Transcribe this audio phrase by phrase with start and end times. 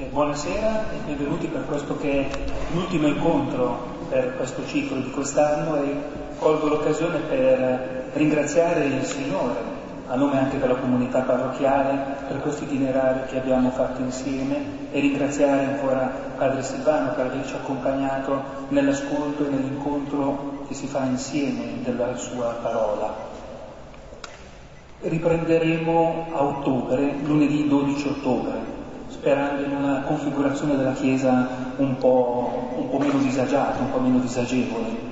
[0.00, 2.28] Eh, buonasera e benvenuti per questo che è
[2.72, 5.94] l'ultimo incontro per questo ciclo di quest'anno e
[6.38, 9.58] colgo l'occasione per ringraziare il Signore,
[10.06, 15.66] a nome anche della comunità parrocchiale, per questo itinerario che abbiamo fatto insieme e ringraziare
[15.66, 22.56] ancora Padre Silvano per averci accompagnato nell'ascolto e nell'incontro che si fa insieme della sua
[22.62, 23.14] parola.
[25.02, 28.79] Riprenderemo a ottobre, lunedì 12 ottobre,
[29.10, 31.46] sperando in una configurazione della Chiesa
[31.76, 35.08] un po', un po meno disagiata, un po' meno disagevole.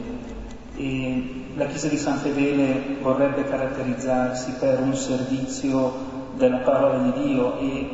[0.77, 7.59] E la Chiesa di San Fedele vorrebbe caratterizzarsi per un servizio della parola di Dio
[7.59, 7.91] e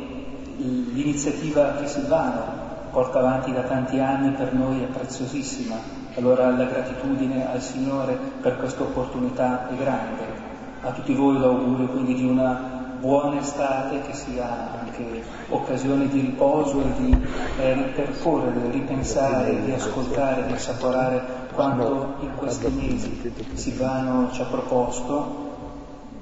[0.57, 5.75] l'iniziativa che Silvano porta avanti da tanti anni per noi è preziosissima.
[6.15, 10.45] Allora la gratitudine al Signore per questa opportunità è grande
[10.85, 12.74] a tutti voi l'augurio quindi di una
[13.05, 17.15] buona estate che sia anche occasione di riposo e di
[17.59, 21.21] eh, ripercorrere, ripensare, di ascoltare, di assaporare
[21.53, 25.43] quanto in questi mesi Silvano ci ha proposto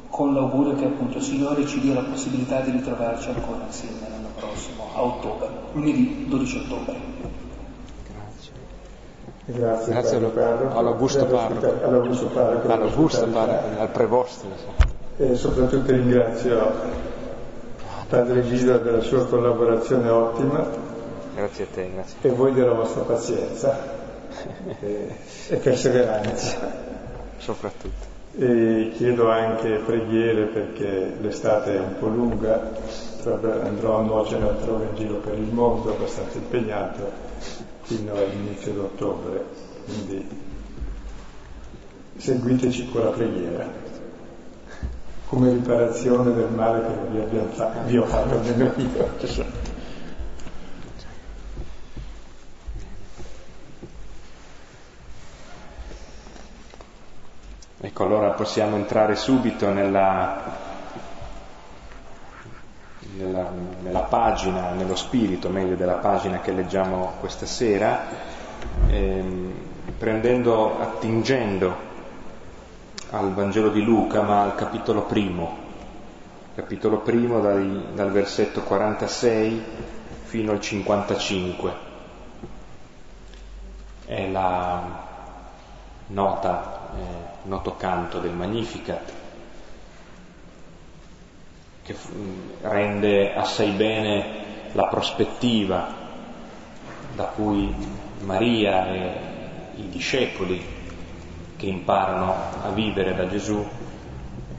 [0.10, 4.28] con l'augurio che appunto il Signore ci dia la possibilità di ritrovarci ancora insieme l'anno
[4.36, 6.96] prossimo, a ottobre, lunedì 12 ottobre.
[9.46, 14.93] Grazie, Grazie all'Augusto Parroco, all'Augusto Parroco, all'Augusto Parroco, al prevosto.
[15.18, 16.74] E soprattutto ringrazio
[18.08, 20.68] Padre Gilda della sua collaborazione ottima.
[21.36, 22.18] Grazie a te, grazie.
[22.22, 23.78] E voi della vostra pazienza
[24.82, 25.16] e,
[25.50, 26.72] e perseveranza.
[27.38, 28.12] Soprattutto.
[28.36, 32.72] E chiedo anche preghiere perché l'estate è un po' lunga,
[33.24, 37.12] andrò a nuocere altrove in giro per il mondo, abbastanza impegnato
[37.82, 39.44] fino all'inizio d'ottobre,
[39.86, 40.28] quindi
[42.18, 43.83] seguiteci con la preghiera,
[45.34, 49.10] come riparazione del male che vi, fatto, vi ho fatto almeno io.
[57.82, 60.72] Ecco, allora possiamo entrare subito nella
[63.18, 63.50] nella,
[63.82, 68.06] nella, pagina, nello spirito meglio della pagina che leggiamo questa sera,
[68.88, 69.54] ehm,
[69.98, 71.92] prendendo, attingendo
[73.14, 75.56] al Vangelo di Luca, ma al capitolo primo,
[76.56, 79.64] capitolo primo dal, dal versetto 46
[80.24, 81.74] fino al 55.
[84.06, 84.82] È la
[86.08, 89.12] nota, eh, noto canto del Magnificat
[91.84, 91.96] che
[92.62, 96.02] rende assai bene la prospettiva
[97.14, 97.76] da cui
[98.22, 99.12] Maria e
[99.76, 100.83] i discepoli
[101.64, 103.66] che imparano a vivere da Gesù,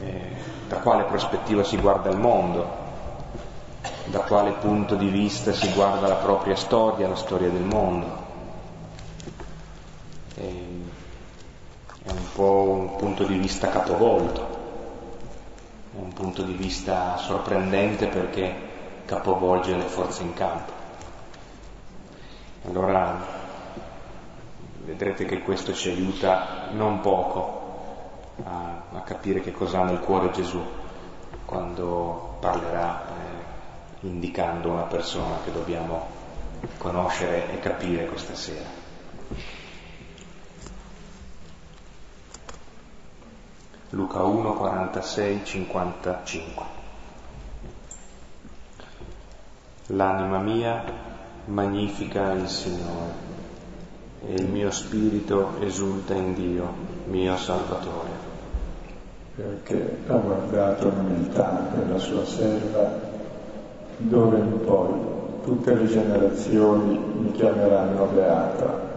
[0.00, 0.20] eh,
[0.66, 2.66] da quale prospettiva si guarda il mondo,
[4.06, 8.06] da quale punto di vista si guarda la propria storia, la storia del mondo.
[10.36, 10.82] Eh,
[12.04, 14.62] è un po' un punto di vista capovolto
[15.96, 18.52] è un punto di vista sorprendente perché
[19.04, 20.72] capovolge le forze in campo.
[22.66, 23.43] Allora
[24.84, 27.62] vedrete che questo ci aiuta non poco
[28.44, 30.62] a, a capire che cosa ha nel cuore Gesù
[31.44, 36.06] quando parlerà eh, indicando una persona che dobbiamo
[36.78, 38.82] conoscere e capire questa sera.
[43.90, 46.64] Luca 1, 46, 55.
[49.88, 50.84] L'anima mia
[51.46, 53.34] magnifica il Signore
[54.26, 56.72] e il mio spirito esulta in Dio,
[57.06, 58.32] mio Salvatore.
[59.34, 63.00] Perché ha guardato l'umiltà della sua serva,
[63.96, 64.90] dove in poi
[65.42, 68.92] tutte le generazioni mi chiameranno beata.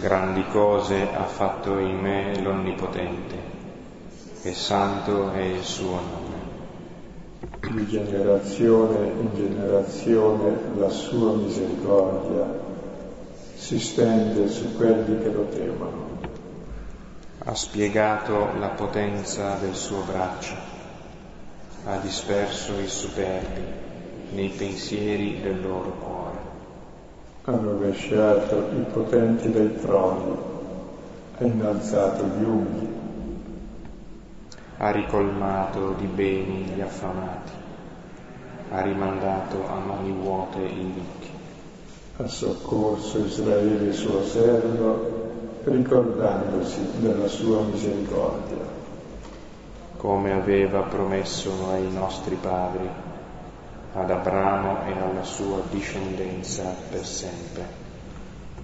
[0.00, 3.36] Grandi cose ha fatto in me l'Onnipotente
[4.42, 6.36] e santo è il suo nome.
[7.60, 12.67] Di generazione in generazione la sua misericordia
[13.58, 16.06] si stende su quelli che lo temono.
[17.44, 20.54] Ha spiegato la potenza del suo braccio,
[21.84, 23.62] ha disperso i superbi
[24.30, 26.38] nei pensieri del loro cuore.
[27.44, 30.36] Ha rovesciato i potenti dai troni,
[31.38, 32.98] ha innalzato gli umili
[34.80, 37.50] ha ricolmato di beni gli affamati,
[38.70, 41.17] ha rimandato a mani vuote i ricchi.
[42.20, 48.56] Ha soccorso Israele suo servo, ricordandosi della sua misericordia.
[49.96, 52.88] Come aveva promesso ai nostri padri,
[53.92, 57.66] ad Abramo e alla sua discendenza per sempre.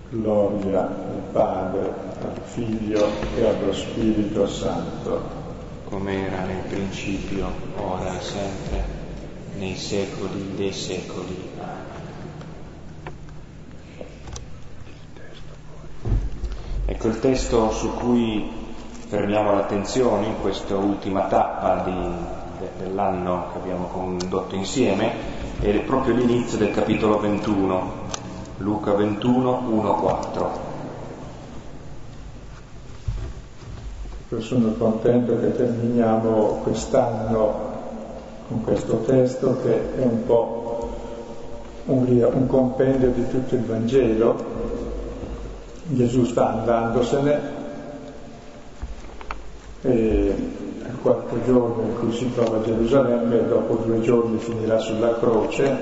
[0.08, 1.92] Gloria al Padre,
[2.22, 3.06] al Figlio
[3.36, 5.20] e allo Spirito Santo.
[5.88, 8.84] Come era nel principio, ora e sempre,
[9.58, 11.44] nei secoli dei secoli.
[16.86, 18.50] Ecco il testo su cui
[19.06, 22.10] fermiamo l'attenzione in questa ultima tappa di,
[22.58, 25.12] de, dell'anno che abbiamo condotto insieme
[25.60, 27.92] è proprio l'inizio del capitolo 21,
[28.58, 30.50] Luca 21, 1, 4.
[34.28, 37.72] Io sono contento che terminiamo quest'anno
[38.48, 40.90] con questo testo che è un po'
[41.87, 44.53] un, un compendio di tutto il Vangelo.
[45.86, 47.40] Gesù sta andandosene
[49.82, 50.34] e
[50.86, 55.76] al quarto giorno in cui si trova a Gerusalemme, dopo due giorni finirà sulla croce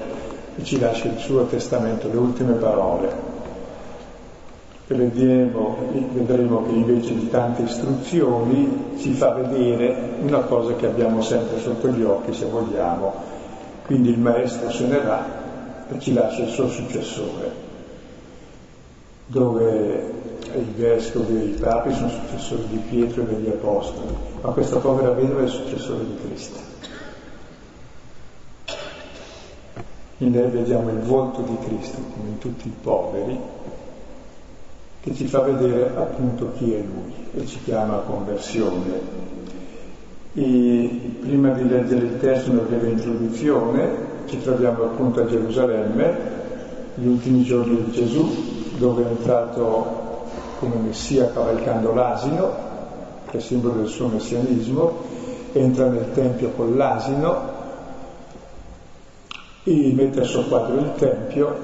[0.57, 3.31] e ci lascia il suo testamento, le ultime parole.
[4.89, 11.61] E vedremo che invece di tante istruzioni ci fa vedere una cosa che abbiamo sempre
[11.61, 13.15] sotto gli occhi, se vogliamo.
[13.87, 15.25] Quindi il maestro se ne va
[15.89, 17.71] e ci lascia il suo successore,
[19.33, 20.13] dove
[20.55, 25.13] i vescovi e i papi sono successori di Pietro e degli apostoli, ma questa povera
[25.13, 26.59] vedova è successore di Cristo.
[30.19, 33.39] In lei vediamo il volto di Cristo, come in tutti i poveri,
[35.01, 39.21] che ci fa vedere appunto chi è Lui e ci chiama a conversione.
[40.35, 46.41] E prima di leggere il testo, una breve introduzione, ci troviamo appunto a Gerusalemme,
[46.97, 50.11] gli ultimi giorni di Gesù, dove è entrato
[50.59, 52.51] come Messia cavalcando l'asino,
[53.31, 54.93] che è simbolo del suo messianismo,
[55.53, 57.61] entra nel Tempio con l'asino
[59.63, 61.55] e mette a soqquadro il Tempio,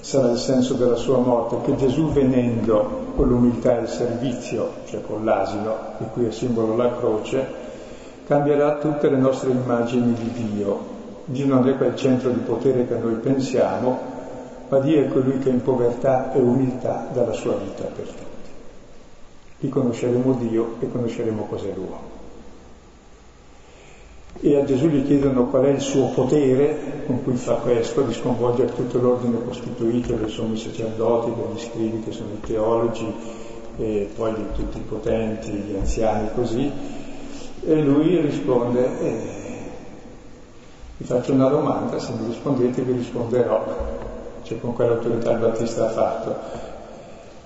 [0.00, 5.02] sarà il senso della sua morte, che Gesù venendo con l'umiltà e il servizio, cioè
[5.02, 7.46] con l'asino, di cui è simbolo la croce,
[8.26, 10.96] cambierà tutte le nostre immagini di Dio.
[11.26, 14.16] Dio non è quel centro di potere che noi pensiamo,
[14.68, 18.26] ma Dio è colui che in povertà e umiltà dà la sua vita per tutti.
[19.60, 22.16] Qui conosceremo Dio e conosceremo cos'è l'uomo.
[24.40, 28.12] E a Gesù gli chiedono qual è il suo potere con cui fa questo, di
[28.12, 33.12] sconvolgere tutto l'ordine costituito dei sommi sacerdoti, degli scrivi che sono i teologi,
[33.78, 36.70] e poi di tutti i potenti, gli anziani così.
[37.64, 39.18] E lui risponde, eh,
[40.98, 44.06] vi faccio una domanda, se mi rispondete vi risponderò
[44.48, 46.36] cioè con quell'autorità il Battista ha fatto.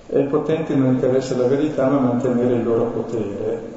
[0.07, 3.71] E ai potenti non interessa la verità ma mantenere il loro potere.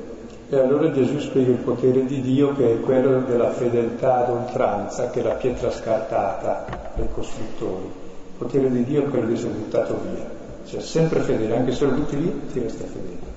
[0.49, 5.11] E allora Gesù spiega il potere di Dio che è quello della fedeltà ad oltranza,
[5.11, 7.87] che è la pietra scartata dai costruttori.
[7.87, 10.31] Il potere di Dio è quello di essere buttato via.
[10.65, 13.35] Cioè sempre fedele, anche se lo butti via, ti resta fedele.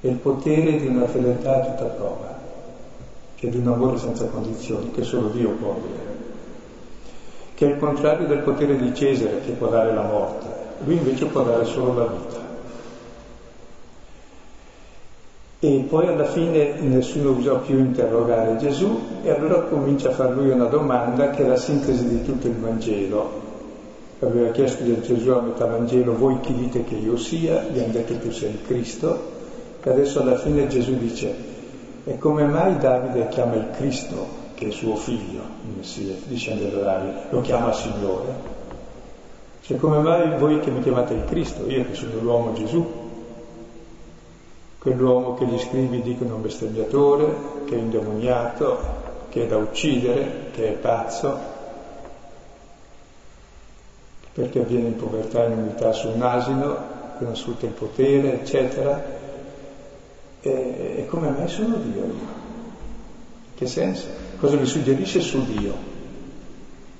[0.00, 2.38] È il potere di una fedeltà a tutta prova,
[3.36, 6.07] cioè di un amore senza condizioni, che solo Dio può avere
[7.58, 10.46] che è il contrario del potere di Cesare che può dare la morte,
[10.84, 12.46] lui invece può dare solo la vita.
[15.58, 20.50] E poi alla fine nessuno usò più interrogare Gesù e allora comincia a far lui
[20.50, 23.28] una domanda che è la sintesi di tutto il Vangelo.
[24.20, 27.64] Aveva chiesto a Gesù a metà Vangelo, voi chi dite che io sia?
[27.72, 29.32] Gli hanno detto tu sei il Cristo.
[29.82, 31.34] E adesso alla fine Gesù dice,
[32.04, 36.16] e come mai Davide chiama il Cristo che suo figlio, il Messia,
[36.56, 38.56] da Davide, lo chiama Signore.
[39.60, 42.84] Cioè come mai voi che mi chiamate il Cristo, io che sono l'uomo Gesù,
[44.78, 47.36] quell'uomo che gli scrivi dicono un bestemmiatore,
[47.66, 48.78] che è indemoniato,
[49.28, 51.38] che è da uccidere, che è pazzo,
[54.32, 56.76] perché avviene in povertà e in umiltà su un asino,
[57.16, 59.16] che non sfrutta il potere, eccetera.
[60.40, 62.36] E, e come mai sono Dio io?
[63.54, 64.27] Che senso?
[64.40, 65.74] Cosa mi suggerisce su Dio?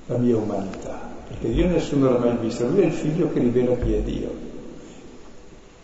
[0.07, 0.99] La mia umanità.
[1.29, 4.47] Perché Dio nessuno l'ha mai visto, lui è il figlio che rivela chi è Dio.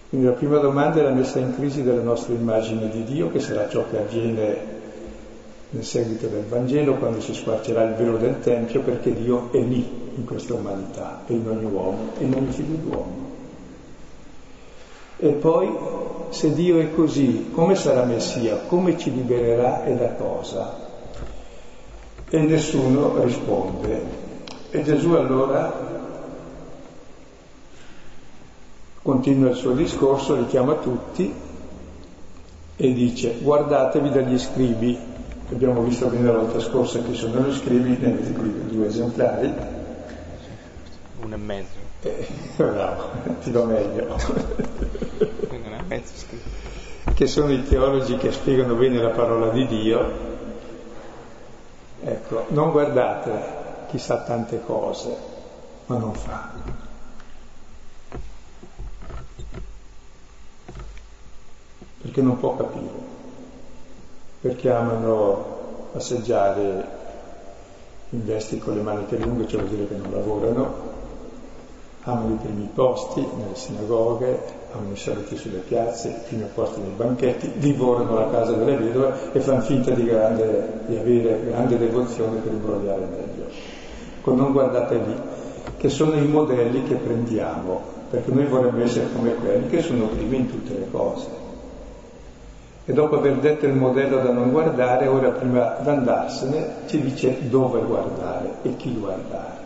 [0.08, 3.38] Quindi la prima domanda è la messa in crisi della nostra immagine di Dio, che
[3.38, 4.56] sarà ciò che avviene
[5.70, 9.86] nel seguito del Vangelo, quando si squarcerà il velo del Tempio, perché Dio è lì,
[10.16, 13.32] in questa umanità, e in ogni uomo, e in ogni figlio d'uomo.
[15.18, 15.72] E poi,
[16.30, 18.56] se Dio è così, come sarà Messia?
[18.66, 20.83] Come ci libererà e da cosa?
[22.34, 24.02] E nessuno risponde.
[24.72, 25.72] E Gesù allora
[29.00, 31.32] continua il suo discorso, li chiama tutti
[32.74, 34.98] e dice guardatevi dagli scribi,
[35.52, 39.54] Abbiamo visto bene la volta scorsa chi sono gli scrivi, ne avete qui due esemplari.
[41.22, 41.78] Uno e mezzo.
[42.02, 42.26] Eh,
[42.56, 43.10] bravo,
[43.44, 44.06] ti do meglio.
[44.06, 47.12] Uno e mezzo scritto.
[47.14, 50.33] Che sono i teologi che spiegano bene la parola di Dio.
[52.04, 55.16] Ecco, non guardate chi sa tante cose,
[55.86, 56.50] ma non fa.
[62.02, 63.12] Perché non può capire
[64.44, 66.86] perché amano assaggiare
[68.10, 70.93] in vesti con le maniche lunghe, cioè vuol dire che non lavorano,
[72.04, 74.38] amano i primi posti nelle sinagoghe,
[74.72, 79.32] amano i saluti sulle piazze, i primi posti nei banchetti, divorano la casa delle vedove
[79.32, 84.32] e fanno finta di, grande, di avere grande devozione per imbrogliare meglio.
[84.34, 85.14] Non guardate lì,
[85.76, 87.80] che sono i modelli che prendiamo,
[88.10, 91.42] perché noi vorremmo essere come quelli che sono primi in tutte le cose.
[92.86, 97.48] E dopo aver detto il modello da non guardare, ora prima di andarsene ci dice
[97.48, 99.63] dove guardare e chi guardare.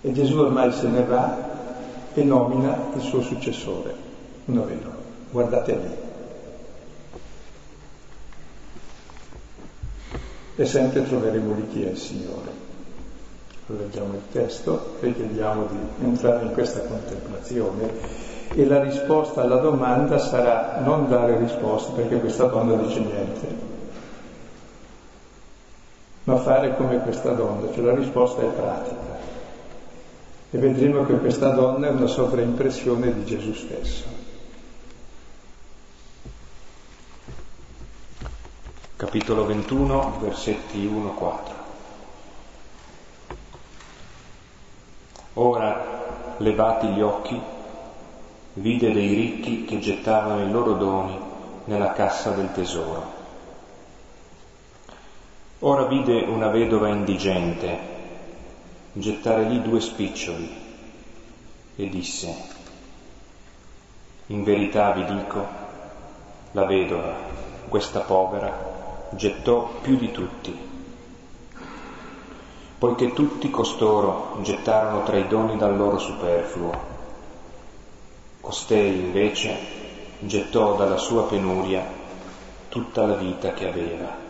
[0.00, 1.36] E Gesù ormai se ne va
[2.14, 3.94] e nomina il suo successore,
[4.46, 4.92] uno vero.
[5.30, 5.96] Guardate lì.
[10.56, 12.66] E sempre troveremo lì chi è il Signore.
[13.66, 17.92] Leggiamo il testo e chiediamo di entrare in questa contemplazione
[18.54, 23.46] e la risposta alla domanda sarà non dare risposte perché questa donna dice niente,
[26.24, 29.17] ma fare come questa donna, cioè la risposta è pratica.
[30.50, 34.04] E vedremo che questa donna è una sovraimpressione di Gesù stesso.
[38.96, 41.38] Capitolo 21, versetti 1-4.
[45.34, 47.38] Ora, levati gli occhi,
[48.54, 51.18] vide dei ricchi che gettavano i loro doni
[51.66, 53.16] nella cassa del tesoro.
[55.58, 57.97] Ora vide una vedova indigente
[58.98, 60.56] gettare lì due spiccioli
[61.76, 62.34] e disse,
[64.26, 65.46] in verità vi dico,
[66.52, 67.14] la vedova,
[67.68, 70.56] questa povera, gettò più di tutti,
[72.78, 76.96] poiché tutti costoro gettarono tra i doni dal loro superfluo
[78.48, 79.58] Costei invece
[80.20, 81.84] gettò dalla sua penuria
[82.70, 84.27] tutta la vita che aveva.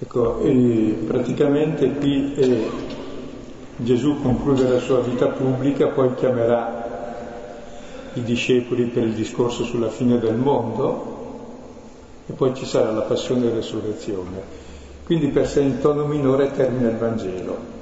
[0.00, 0.40] Ecco,
[1.06, 2.70] praticamente qui eh,
[3.76, 6.86] Gesù conclude la sua vita pubblica, poi chiamerà
[8.14, 11.16] i discepoli per il discorso sulla fine del mondo
[12.26, 14.66] e poi ci sarà la passione e resurrezione.
[15.04, 17.76] Quindi per sé in tono minore termina il Vangelo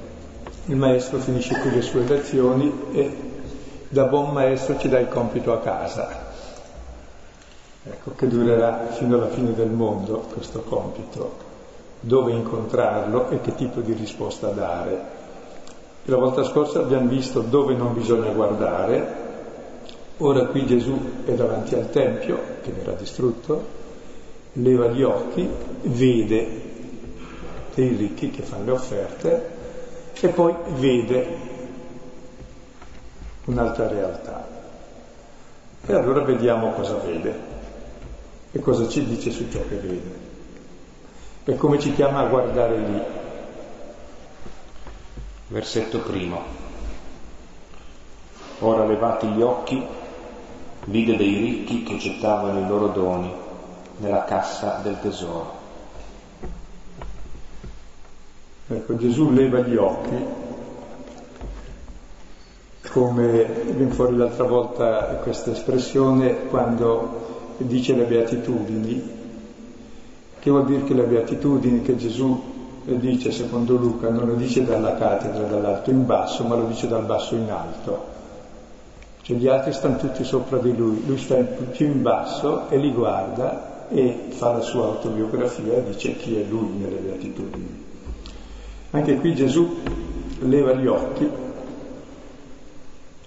[0.69, 3.15] il maestro finisce qui le sue lezioni e
[3.87, 6.25] da buon maestro ci dà il compito a casa.
[7.83, 11.45] Ecco, che durerà fino alla fine del mondo questo compito,
[11.99, 15.15] dove incontrarlo e che tipo di risposta dare.
[16.05, 19.25] E la volta scorsa abbiamo visto dove non bisogna guardare,
[20.17, 23.75] ora qui Gesù è davanti al Tempio, che verrà distrutto,
[24.53, 25.47] leva gli occhi,
[25.81, 26.61] vede
[27.73, 29.49] dei ricchi che fanno le offerte
[30.19, 31.27] e poi vede
[33.45, 34.47] un'altra realtà.
[35.85, 37.55] E allora vediamo cosa vede
[38.51, 40.26] e cosa ci dice su ciò che vede
[41.49, 43.01] e come ci chiama a guardare lì.
[45.47, 46.41] Versetto primo.
[48.59, 49.81] Ora levati gli occhi,
[50.85, 53.33] vide dei ricchi che gettavano i loro doni
[53.99, 55.55] nella cassa del tesoro.
[58.67, 60.25] Ecco, Gesù leva gli occhi,
[62.89, 69.16] come viene fuori l'altra volta questa espressione quando dice le beatitudini,
[70.47, 72.41] che vuol dire che le beatitudini che Gesù
[72.85, 77.03] dice secondo Luca non lo dice dalla cattedra, dall'alto in basso, ma lo dice dal
[77.03, 78.15] basso in alto.
[79.23, 82.93] Cioè gli altri stanno tutti sopra di lui, lui sta più in basso e li
[82.93, 87.83] guarda e fa la sua autobiografia e dice chi è lui nelle beatitudini.
[88.91, 89.79] Anche qui Gesù
[90.39, 91.29] leva gli occhi,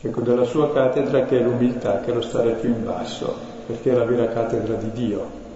[0.01, 3.35] ecco, dalla sua cattedra che è l'umiltà, che è lo stare più in basso,
[3.67, 5.49] perché è la vera cattedra di Dio,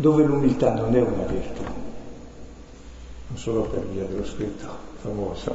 [0.00, 1.62] dove l'umiltà non è una virtù,
[3.26, 4.66] non solo per via dello scritto
[5.02, 5.54] famoso,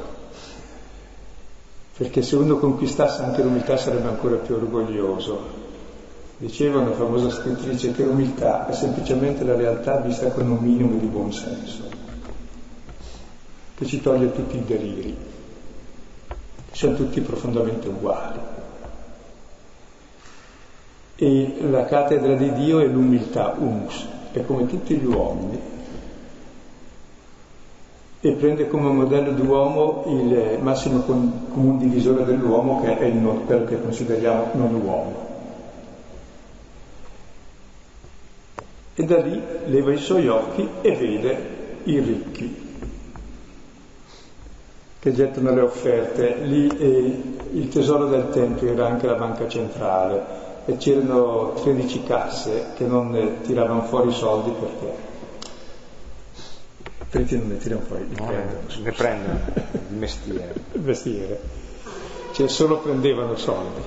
[1.96, 5.64] perché se uno conquistasse anche l'umiltà sarebbe ancora più orgoglioso.
[6.38, 11.06] Diceva una famosa scrittrice che l'umiltà è semplicemente la realtà vista con un minimo di
[11.06, 11.82] buon senso
[13.74, 15.16] che ci toglie tutti i deliri.
[16.72, 18.38] Siamo tutti profondamente uguali.
[21.16, 25.58] E la cattedra di Dio è l'umiltà, humus, è come tutti gli uomini.
[28.20, 33.80] E prende come modello d'uomo il massimo comune divisore dell'uomo, che è non, quello che
[33.80, 35.24] consideriamo non uomo.
[38.94, 42.64] E da lì leva i suoi occhi e vede i ricchi
[44.98, 46.36] che gettano le offerte.
[46.42, 52.66] Lì eh, il tesoro del Tempio era anche la banca centrale e c'erano 13 casse
[52.74, 55.14] che non tiravano fuori i soldi perché
[57.10, 58.60] 13 non ne tirano fuori, li no, prendono.
[58.82, 59.38] Ne prendono
[59.72, 60.54] il mestiere.
[60.72, 61.40] il mestiere.
[62.32, 63.80] Cioè solo prendevano soldi.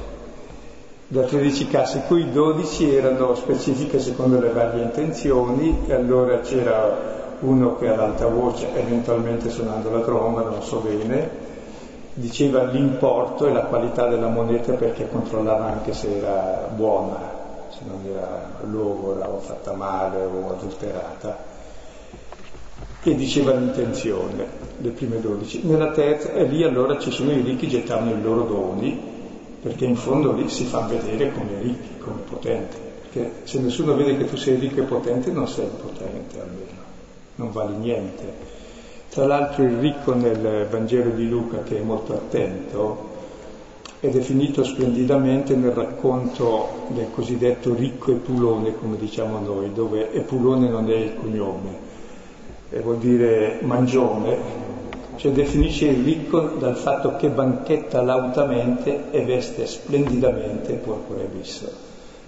[1.07, 7.77] Da 13 casse, cui 12 erano specifiche secondo le varie intenzioni e allora c'era uno
[7.77, 11.48] che ad alta voce, eventualmente suonando la tromba, non so bene,
[12.19, 17.17] diceva l'importo e la qualità della moneta perché controllava anche se era buona,
[17.69, 21.47] se non era logora o fatta male o adulterata.
[23.01, 24.45] E diceva l'intenzione,
[24.77, 25.61] le prime dodici.
[25.63, 28.99] Nella terza, e lì allora ci sono i ricchi che gettavano i loro doni,
[29.61, 32.77] perché in fondo lì si fa vedere come ricchi, come potenti.
[33.01, 36.79] Perché se nessuno vede che tu sei ricco e potente, non sei potente almeno
[37.39, 38.48] non vale niente.
[39.09, 43.07] Tra l'altro il ricco nel Vangelo di Luca, che è molto attento,
[43.99, 50.91] è definito splendidamente nel racconto del cosiddetto ricco Epulone, come diciamo noi, dove Epulone non
[50.91, 51.69] è il cognome,
[52.69, 54.37] e vuol dire mangione,
[55.15, 61.67] cioè definisce il ricco dal fatto che banchetta lautamente e veste splendidamente porpora e bisso,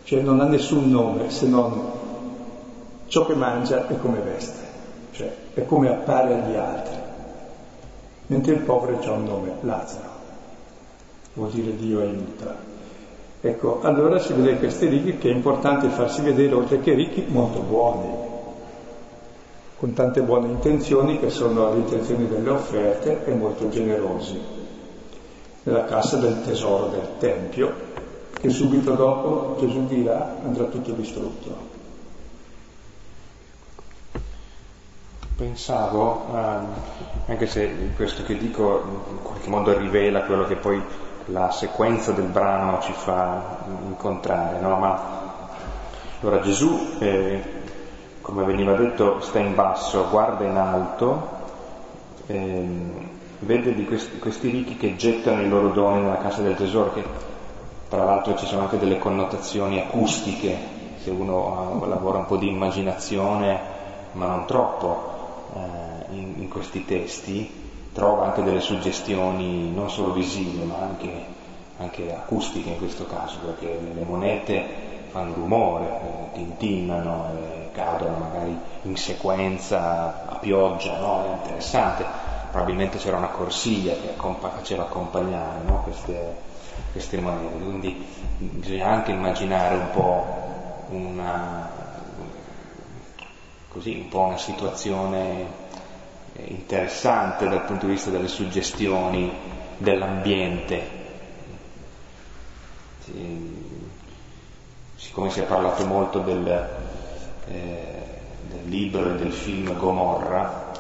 [0.04, 1.80] cioè non ha nessun nome se non
[3.06, 4.61] ciò che mangia e come veste
[5.22, 6.96] cioè è come appare agli altri.
[8.28, 10.10] Mentre il povero ha un nome, Lazzaro,
[11.34, 12.70] vuol dire Dio aiuta.
[13.42, 17.60] Ecco, allora si vede questi ricchi che è importante farsi vedere, oltre che ricchi, molto
[17.60, 18.10] buoni,
[19.78, 24.40] con tante buone intenzioni che sono le intenzioni delle offerte e molto generosi.
[25.64, 27.74] Nella cassa del tesoro del Tempio,
[28.40, 31.71] che subito dopo Gesù dirà andrà tutto distrutto.
[35.42, 36.68] Pensavo, ehm,
[37.26, 40.80] anche se questo che dico in qualche modo rivela quello che poi
[41.26, 44.78] la sequenza del brano ci fa incontrare, no?
[44.78, 45.02] Ma
[46.22, 47.42] allora Gesù, eh,
[48.22, 51.28] come veniva detto, sta in basso, guarda in alto,
[52.28, 52.68] eh,
[53.40, 57.04] vede di questi, questi ricchi che gettano i loro doni nella casa del tesoro, che
[57.90, 60.56] tra l'altro ci sono anche delle connotazioni acustiche,
[61.00, 63.60] se uno lavora un po' di immaginazione,
[64.12, 65.11] ma non troppo
[65.54, 67.50] eh, in, in, questi testi
[67.94, 71.26] trova anche delle suggestioni non solo visive ma anche,
[71.78, 78.58] anche acustiche in questo caso, perché le monete fanno rumore, eh, tintinnano e cadono magari
[78.84, 81.26] in sequenza a pioggia, no?
[81.26, 82.06] è interessante,
[82.50, 85.82] probabilmente c'era una corsia che faceva accompagnare no?
[85.84, 86.36] queste,
[86.92, 88.06] queste monete, quindi
[88.40, 90.26] bisogna anche immaginare un po'
[90.90, 91.71] una,
[93.72, 95.46] così un po' una situazione
[96.34, 99.32] eh, interessante dal punto di vista delle suggestioni
[99.78, 101.00] dell'ambiente.
[104.96, 106.48] Siccome si è parlato molto del,
[107.48, 108.04] eh,
[108.50, 110.72] del libro e del film Gomorra,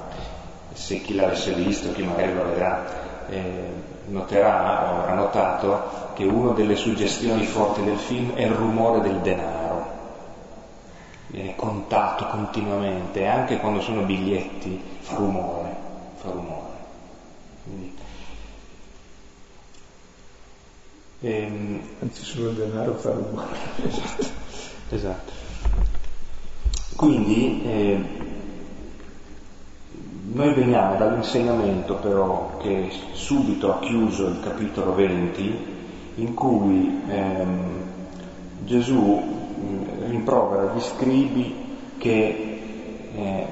[0.73, 3.69] se chi l'avesse visto, chi magari lo vedrà, eh,
[4.07, 9.17] noterà o avrà notato che una delle suggestioni forti del film è il rumore del
[9.19, 9.61] denaro
[11.31, 15.75] viene contato continuamente, anche quando sono biglietti fa rumore,
[16.15, 16.69] fa rumore.
[17.63, 17.93] Quindi,
[21.21, 23.55] ehm, Anzi solo il denaro fa rumore.
[23.87, 24.25] esatto.
[24.89, 25.31] esatto.
[26.97, 28.03] Quindi eh,
[30.33, 35.79] noi veniamo dall'insegnamento però che subito ha chiuso il capitolo 20
[36.15, 37.79] in cui ehm,
[38.65, 39.39] Gesù
[40.11, 41.55] rimprovera gli scribi
[41.97, 42.59] che
[43.15, 43.45] eh,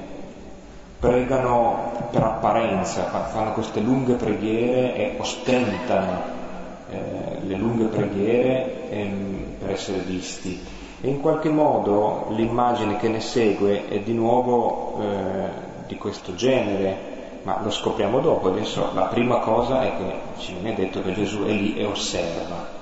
[0.98, 6.22] pregano per apparenza, fanno queste lunghe preghiere e ostentano
[6.90, 10.78] eh, le lunghe preghiere ehm, per essere visti.
[11.00, 15.48] E in qualche modo l'immagine che ne segue è di nuovo eh,
[15.86, 17.08] di questo genere,
[17.42, 18.48] ma lo scopriamo dopo.
[18.48, 22.78] Adesso la prima cosa è che ci viene detto che Gesù è lì e osserva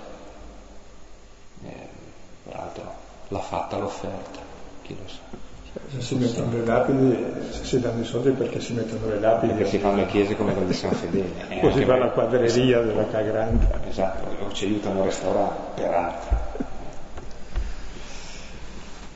[3.29, 4.41] l'ha fatta l'offerta,
[4.83, 5.47] chi lo sa.
[5.91, 9.53] Se si mettono le lapidi, se si danno i soldi perché si mettono le lapidi.
[9.53, 11.61] Perché si fanno le chiese come quelle di San Fedele.
[11.63, 13.81] O si fa la quadreria esatto, della Cagranda.
[13.89, 16.37] Esatto, o ci aiutano a restaurare, peraltro.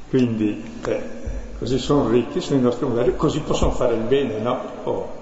[0.09, 1.03] Quindi, eh,
[1.59, 4.61] così sono ricchi, sono i nostri modelli, così possono fare il bene, no?
[4.85, 5.20] Oh.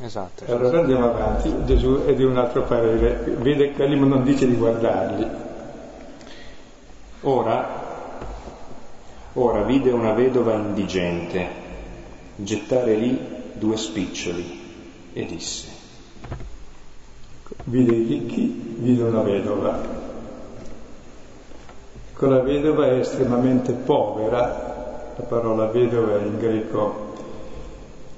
[0.00, 0.44] Esatto.
[0.44, 4.46] E allora andiamo avanti, Gesù è di un altro parere, vede quelli ma non dice
[4.46, 5.43] di guardarli.
[7.24, 7.82] Ora,
[9.34, 11.46] ora vide una vedova indigente
[12.36, 13.18] gettare lì
[13.52, 14.60] due spiccioli
[15.12, 15.68] e disse.
[17.64, 20.04] Vide i ricchi, vide una vedova
[22.14, 27.12] con la vedova è estremamente povera, la parola vedova in greco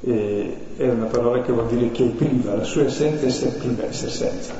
[0.00, 4.10] è una parola che vuol dire che è priva, la sua essenza è priva, essere
[4.10, 4.52] senza,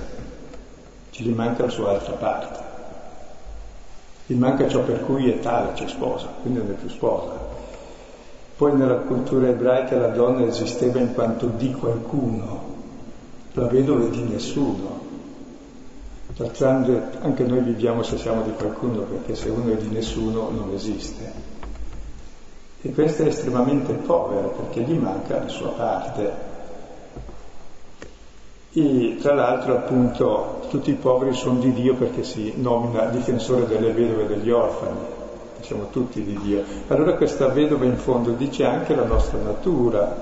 [1.10, 2.60] ci gli manca la sua altra parte,
[4.26, 7.32] gli manca ciò per cui è tale, c'è sposa, quindi non è più sposa.
[8.56, 12.74] Poi nella cultura ebraica la donna esisteva in quanto di qualcuno,
[13.52, 14.96] la vedova è di nessuno,
[16.36, 20.70] D'altronde anche noi viviamo se siamo di qualcuno, perché se uno è di nessuno non
[20.74, 21.32] esiste.
[22.82, 26.45] E questa è estremamente povera perché gli manca la sua parte.
[28.78, 33.90] E tra l'altro appunto tutti i poveri sono di Dio perché si nomina difensore delle
[33.90, 34.98] vedove e degli orfani,
[35.60, 36.62] siamo tutti di Dio.
[36.88, 40.14] Allora questa vedova in fondo dice anche la nostra natura,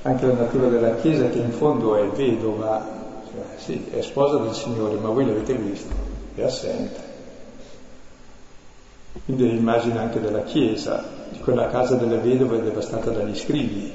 [0.00, 2.88] anche la natura della Chiesa che in fondo è vedova,
[3.26, 5.92] eh, sì, è sposa del Signore, ma voi l'avete visto,
[6.34, 7.00] è assente.
[9.26, 13.92] Quindi è l'immagine anche della Chiesa, di quella casa delle vedove devastata dagli scrivi,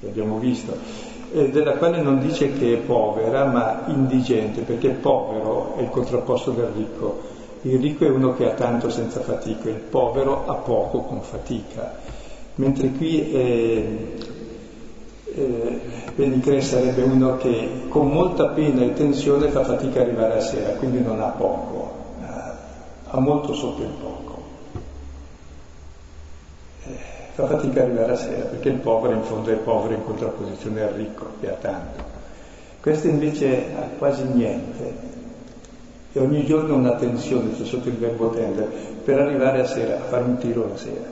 [0.00, 5.82] che abbiamo visto, della quale non dice che è povera, ma indigente, perché povero è
[5.82, 7.30] il contrapposto del ricco.
[7.62, 11.94] Il ricco è uno che ha tanto senza fatica, il povero ha poco con fatica.
[12.56, 13.86] Mentre qui è
[15.34, 15.80] eh,
[16.14, 20.74] Penicre sarebbe uno che con molta pena e tensione fa fatica ad arrivare a sera,
[20.74, 21.90] quindi non ha poco,
[23.06, 24.42] ha molto sotto il poco.
[26.84, 30.04] Eh, fa fatica ad arrivare a sera perché il povero in fondo è povero in
[30.04, 32.10] contrapposizione al ricco che ha tanto.
[32.80, 35.10] Questo invece ha quasi niente
[36.12, 38.70] e ogni giorno una tensione, c'è sotto il verbo tendere,
[39.04, 41.06] per arrivare a sera, a fare un tiro la sera,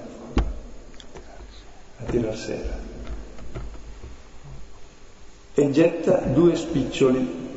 [1.98, 2.88] a tirar sera
[5.60, 7.48] e getta due spiccioli.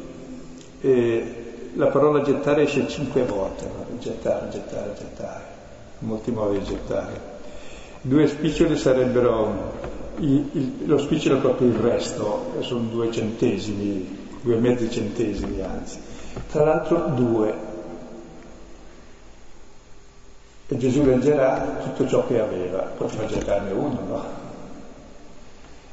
[0.82, 1.36] E
[1.76, 3.65] la parola gettare esce cinque volte,
[3.99, 5.43] gettare, gettare, gettare,
[5.99, 7.33] molti modi di gettare.
[8.05, 9.71] Due spiccioli sarebbero
[10.17, 15.99] il, il, lo spicciolo è proprio il resto, sono due centesimi, due mezzi centesimi anzi.
[16.51, 17.71] Tra l'altro due.
[20.67, 24.23] E Gesù leggerà tutto ciò che aveva, poteva gettarne uno, no?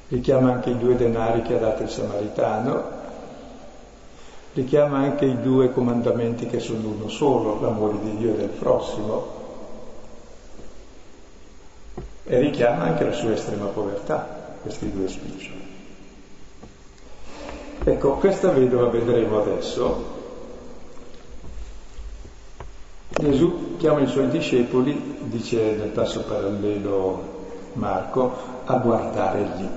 [0.09, 2.83] richiama anche i due denari che ha dato il Samaritano,
[4.55, 9.39] richiama anche i due comandamenti che sono uno solo, l'amore di Dio e del prossimo,
[12.31, 15.69] e richiama anche la sua estrema povertà, questi due spiccioli.
[17.83, 20.19] Ecco, questa vedova vedremo adesso.
[23.09, 28.33] Gesù chiama i suoi discepoli, dice nel passo parallelo Marco,
[28.65, 29.69] a guardare lì.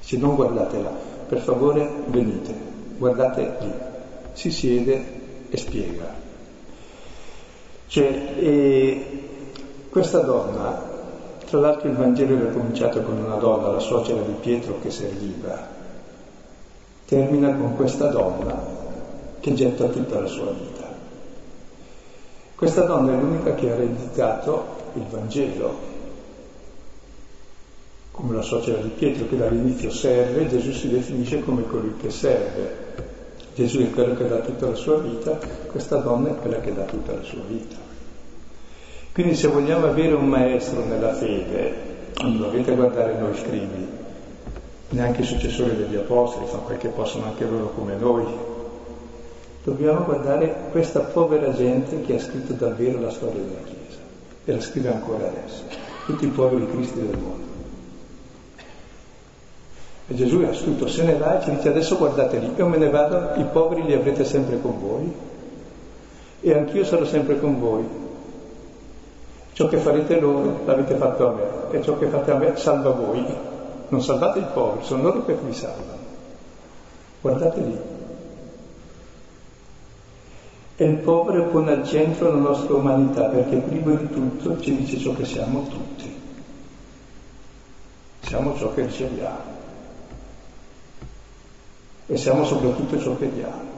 [0.00, 0.90] Dice non guardate là,
[1.28, 2.52] per favore venite,
[2.98, 3.72] guardate lì.
[4.32, 5.04] Si siede
[5.50, 6.12] e spiega.
[7.86, 9.28] Cioè, e
[9.88, 10.91] questa donna,
[11.52, 15.68] tra l'altro il Vangelo era cominciato con una donna, la suocera di Pietro che serviva,
[17.04, 18.58] termina con questa donna
[19.38, 20.90] che getta tutta la sua vita.
[22.54, 25.74] Questa donna è l'unica che ha ereditato il Vangelo,
[28.12, 32.76] come la suocera di Pietro che dall'inizio serve, Gesù si definisce come colui che serve.
[33.54, 36.84] Gesù è quello che dà tutta la sua vita, questa donna è quella che dà
[36.84, 37.81] tutta la sua vita.
[39.12, 41.90] Quindi se vogliamo avere un maestro nella fede,
[42.22, 43.86] non dovete guardare noi scrivi,
[44.88, 48.24] neanche i successori degli apostoli, fa quel che possono anche loro come noi.
[49.64, 54.00] Dobbiamo guardare questa povera gente che ha scritto davvero la storia della Chiesa
[54.46, 55.62] e la scrive ancora adesso,
[56.06, 57.50] tutti i poveri cristi del mondo.
[60.08, 62.78] E Gesù è astuto, se ne va e ci dice adesso guardate lì, io me
[62.78, 65.12] ne vado, i poveri li avrete sempre con voi
[66.40, 68.01] e anch'io sarò sempre con voi.
[69.52, 72.90] Ciò che farete loro l'avete fatto a me e ciò che fate a me salva
[72.90, 73.24] voi.
[73.88, 76.00] Non salvate i poveri, sono loro che vi salvano.
[77.20, 77.78] Guardate lì.
[80.76, 84.98] E il povero pone al centro la nostra umanità perché prima di tutto ci dice
[84.98, 86.20] ciò che siamo tutti.
[88.20, 89.60] Siamo ciò che riceviamo
[92.06, 93.70] e siamo soprattutto ciò che diamo.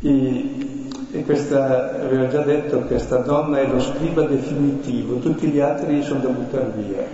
[0.00, 0.71] E,
[1.14, 6.20] e questa, aveva già detto, questa donna è lo scriba definitivo, tutti gli altri sono
[6.20, 7.04] da buttare via.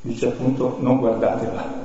[0.00, 1.84] Dice appunto non guardatela.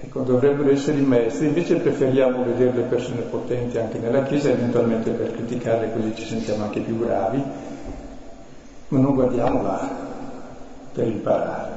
[0.00, 5.12] Ecco, dovrebbero essere i maestri, invece preferiamo vedere le persone potenti anche nella Chiesa, eventualmente
[5.12, 7.42] per criticarle così ci sentiamo anche più bravi,
[8.88, 9.90] ma non guardiamo là
[10.92, 11.70] per imparare.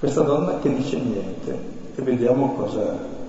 [0.00, 3.22] Questa donna che dice niente e vediamo cosa...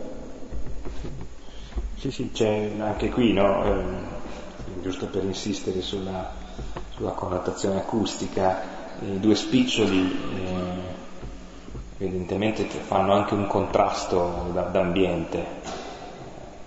[1.97, 3.63] Sì, sì, c'è anche qui, no?
[3.65, 3.83] Eh,
[4.81, 6.31] giusto per insistere sulla,
[6.95, 8.61] sulla connotazione acustica,
[9.01, 15.45] i due spiccioli eh, evidentemente fanno anche un contrasto da, d'ambiente,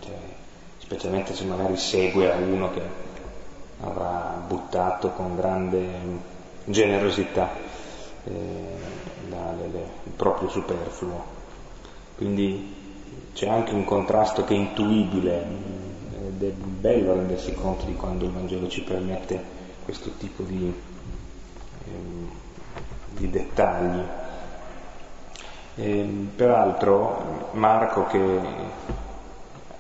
[0.00, 0.14] cioè,
[0.78, 2.82] specialmente se magari segue a uno che
[3.80, 5.86] avrà buttato con grande
[6.64, 7.50] generosità
[8.24, 8.32] eh,
[9.30, 11.37] la, le, le, il proprio superfluo.
[12.18, 12.74] Quindi
[13.32, 15.46] c'è anche un contrasto che è intuibile
[16.26, 19.40] ed è bello rendersi conto di quando il Vangelo ci permette
[19.84, 20.74] questo tipo di,
[21.86, 22.30] ehm,
[23.16, 24.02] di dettagli.
[25.76, 28.40] E, peraltro Marco che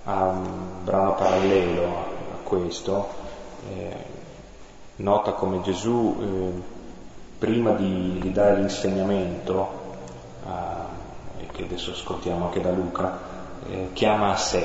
[0.04, 3.08] ha un brano parallelo a questo
[3.68, 4.04] eh,
[4.96, 6.62] nota come Gesù eh,
[7.38, 9.96] prima di, di, dare l'insegnamento,
[10.46, 10.87] eh,
[11.58, 13.18] che adesso ascoltiamo anche da Luca,
[13.68, 14.64] eh, chiama a sé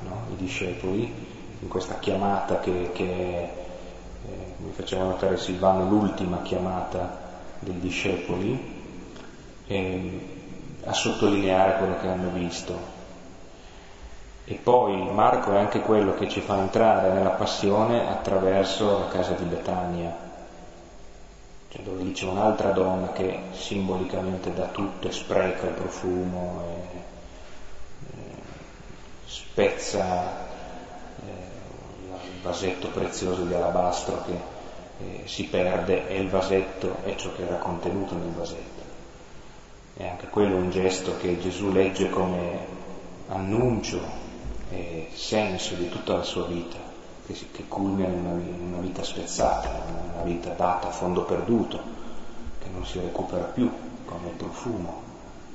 [0.00, 0.22] no?
[0.32, 1.12] i discepoli,
[1.60, 7.20] in questa chiamata che, che eh, mi faceva notare Silvano, l'ultima chiamata
[7.58, 8.72] dei discepoli,
[10.86, 12.92] a sottolineare quello che hanno visto,
[14.44, 19.32] e poi Marco è anche quello che ci fa entrare nella passione attraverso la casa
[19.32, 20.23] di Betania,
[21.74, 26.98] cioè dove lì c'è un'altra donna che simbolicamente dà tutto e spreca il profumo e,
[28.16, 28.32] e
[29.26, 30.46] spezza
[31.18, 31.30] eh,
[32.12, 34.38] il vasetto prezioso di alabastro che
[35.00, 38.82] eh, si perde e il vasetto è ciò che era contenuto nel vasetto.
[39.96, 42.66] E anche quello è un gesto che Gesù legge come
[43.26, 44.00] annuncio
[44.70, 46.78] e senso di tutta la sua vita,
[47.26, 51.24] che, che culmina in una, in una vita spezzata, in una vita data a fondo
[51.24, 51.80] perduto,
[52.58, 53.70] che non si recupera più
[54.04, 55.02] come il profumo,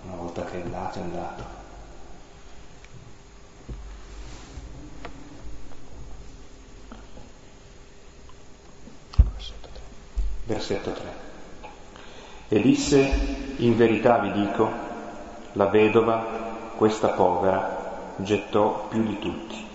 [0.03, 1.57] una volta che è andato è andato.
[10.45, 11.13] Versetto 3.
[12.47, 12.97] E disse,
[13.57, 14.67] in verità vi dico,
[15.51, 19.68] la vedova, questa povera, gettò più di tutti.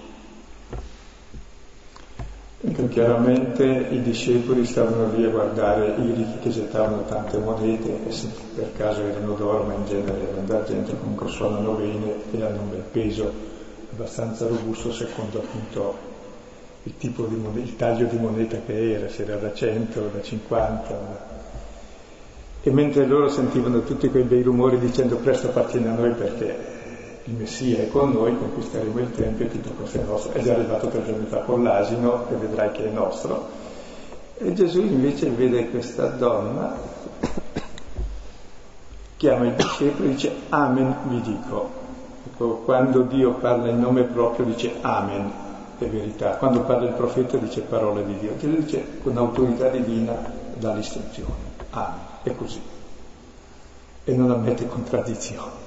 [2.67, 8.11] Ecco, chiaramente i discepoli stavano lì a guardare i ricchi che gettavano tante monete e
[8.11, 12.63] se per caso erano d'oro, ma in genere erano d'argento, comunque suonano bene e hanno
[12.63, 13.31] un bel peso
[13.93, 16.13] abbastanza robusto secondo appunto
[16.85, 20.23] il tipo di moneta, il taglio di moneta che era, se era da 100, da
[20.23, 21.33] 50.
[22.63, 26.74] E mentre loro sentivano tutti quei bei rumori dicendo presto appartiene a noi perché
[27.27, 30.33] il Messia è con noi, conquisteremo il Tempio e tutto questo è nostro.
[30.33, 33.49] È già arrivato tre giorni fa con l'asino e vedrai che è nostro.
[34.37, 36.77] E Gesù invece vede questa donna,
[39.17, 41.83] chiama i discepoli e dice Amen vi dico.
[42.27, 45.33] Ecco, quando Dio parla in nome proprio dice Amen,
[45.79, 46.37] è verità.
[46.37, 48.37] Quando parla il profeta dice parole di Dio.
[48.37, 50.15] Gesù dice con autorità divina
[50.59, 51.53] dà l'istruzione.
[51.71, 52.61] Amen, è così.
[54.05, 55.64] E non ammette contraddizioni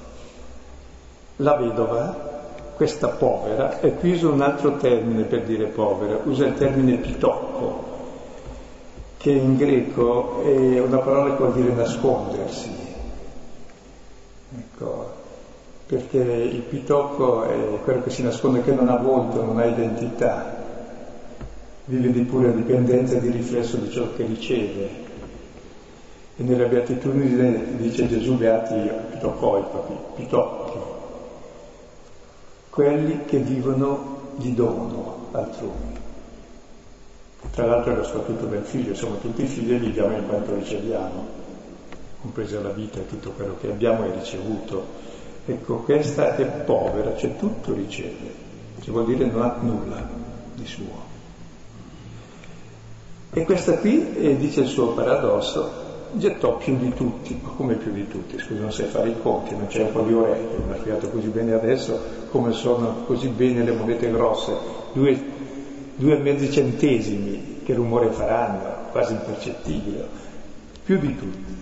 [1.38, 2.26] la vedova,
[2.74, 7.86] questa povera, e qui usa un altro termine per dire povera, usa il termine pitocco,
[9.16, 12.70] che in greco è una parola che vuol dire nascondersi.
[14.56, 15.12] Ecco,
[15.86, 20.56] perché il pitocco è quello che si nasconde, che non ha volto, non ha identità,
[21.86, 25.06] vive di pura dipendenza e di riflesso di ciò che riceve.
[26.36, 29.62] E nella beatitudine dice Gesù beati pitocoi,
[30.14, 30.78] pitocchi,
[32.78, 35.96] quelli che vivono di dono altrui.
[37.50, 41.26] Tra l'altro lo statuto del figlio, siamo tutti figli e viviamo in quanto riceviamo,
[42.20, 44.86] compresa la vita e tutto quello che abbiamo e ricevuto.
[45.46, 48.32] Ecco, questa è povera, cioè tutto riceve,
[48.80, 50.08] cioè vuol dire non ha nulla
[50.54, 51.02] di suo.
[53.32, 57.92] E questa qui, eh, dice il suo paradosso, gettò più di tutti, ma come più
[57.92, 58.38] di tutti?
[58.38, 61.08] Scusa, non sai fare i conti, non c'è un po' di orecchie, non ha creato
[61.10, 64.56] così bene adesso come sono così bene le monete grosse,
[64.92, 65.20] due,
[65.96, 70.08] due e mezzi centesimi, che rumore faranno, quasi impercettibile,
[70.84, 71.56] più di tutti.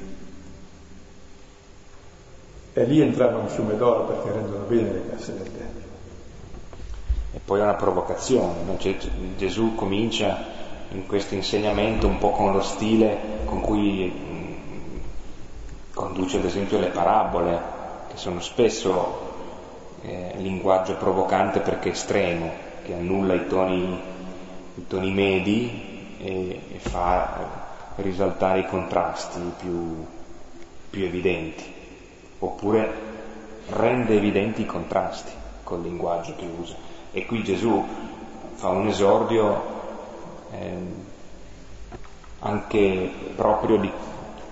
[2.75, 5.85] E lì entrava un fiume d'oro perché rendono bene le casse del Tempio.
[7.33, 8.79] E poi è una provocazione, no?
[8.79, 8.97] cioè,
[9.37, 10.55] Gesù comincia
[10.91, 14.26] in questo insegnamento un po' con lo stile con cui
[15.97, 17.59] conduce ad esempio le parabole,
[18.11, 19.33] che sono spesso
[20.03, 22.53] eh, linguaggio provocante perché estremo,
[22.85, 23.99] che annulla i toni,
[24.75, 27.65] i toni medi e, e, fa
[27.97, 30.05] risaltare i contrasti più,
[30.91, 31.65] più evidenti,
[32.41, 32.93] oppure
[33.71, 35.33] rende evidenti i contrasti
[35.63, 36.75] col linguaggio che usa.
[37.11, 37.83] E qui Gesù
[38.53, 39.63] fa un esordio
[40.51, 40.77] eh,
[42.41, 43.91] anche proprio di,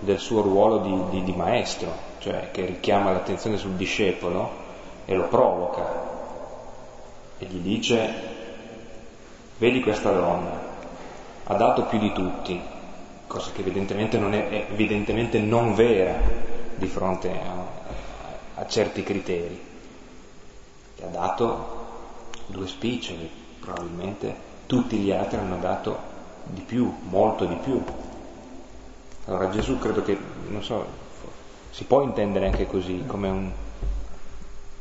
[0.05, 4.63] del suo ruolo di, di, di maestro, cioè che richiama l'attenzione sul discepolo
[5.05, 6.13] e lo provoca
[7.39, 8.13] e gli dice,
[9.59, 10.73] vedi questa donna,
[11.45, 12.61] ha dato più di tutti,
[13.27, 16.15] cosa che evidentemente non è, evidentemente non vera
[16.77, 19.73] di fronte a, a certi criteri.
[20.97, 21.83] Ti ha dato
[22.47, 23.29] due spiccioli,
[23.61, 26.13] probabilmente tutti gli altri hanno dato
[26.45, 27.83] di più, molto di più.
[29.27, 30.85] Allora Gesù credo che, non so,
[31.71, 33.51] si può intendere anche così, come un,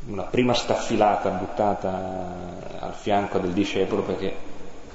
[0.08, 4.36] una prima staffilata buttata al fianco del discepolo perché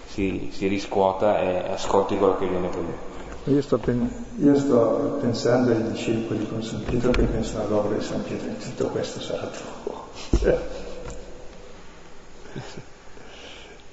[0.06, 3.50] si, si riscuota e ascolti quello che viene poi detto.
[3.50, 8.04] Io sto, pen- io sto, pensando ai discepoli con San Pietro che pensano all'opera di
[8.04, 10.08] San Pietro tutto questo sarà troppo.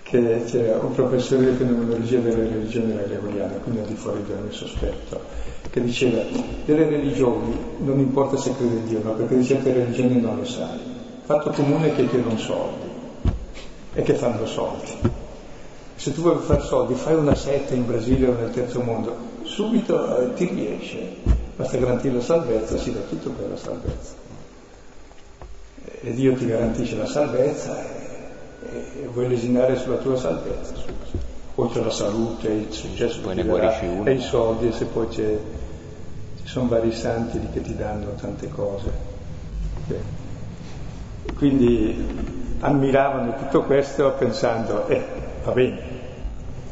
[0.08, 4.52] Che c'era un professore di fenomenologia delle religioni gregoriane, quindi al di fuori di ogni
[4.52, 5.20] sospetto,
[5.72, 6.22] che diceva
[6.64, 10.46] delle religioni non importa se crede in Dio, ma perché di certe religioni non le
[10.46, 10.94] sai
[11.26, 12.88] fatto comune che chiedono soldi
[13.94, 14.92] e che fanno soldi.
[15.96, 20.18] Se tu vuoi fare soldi, fai una setta in Brasile o nel terzo mondo, subito
[20.18, 21.16] eh, ti riesce,
[21.56, 24.14] basta garantire la salvezza, si dà tutto per la salvezza.
[26.02, 28.05] E Dio ti garantisce la salvezza
[28.72, 30.74] e, e vuoi lesinare sulla tua salvezza.
[31.56, 34.10] Oltre alla salute, il successo poi ne guarisci uno.
[34.10, 35.38] e i soldi, e se poi c'è,
[36.42, 39.14] ci sono vari santi che ti danno tante cose.
[41.36, 42.06] Quindi
[42.60, 45.04] ammiravano tutto questo pensando, eh,
[45.44, 45.82] va bene,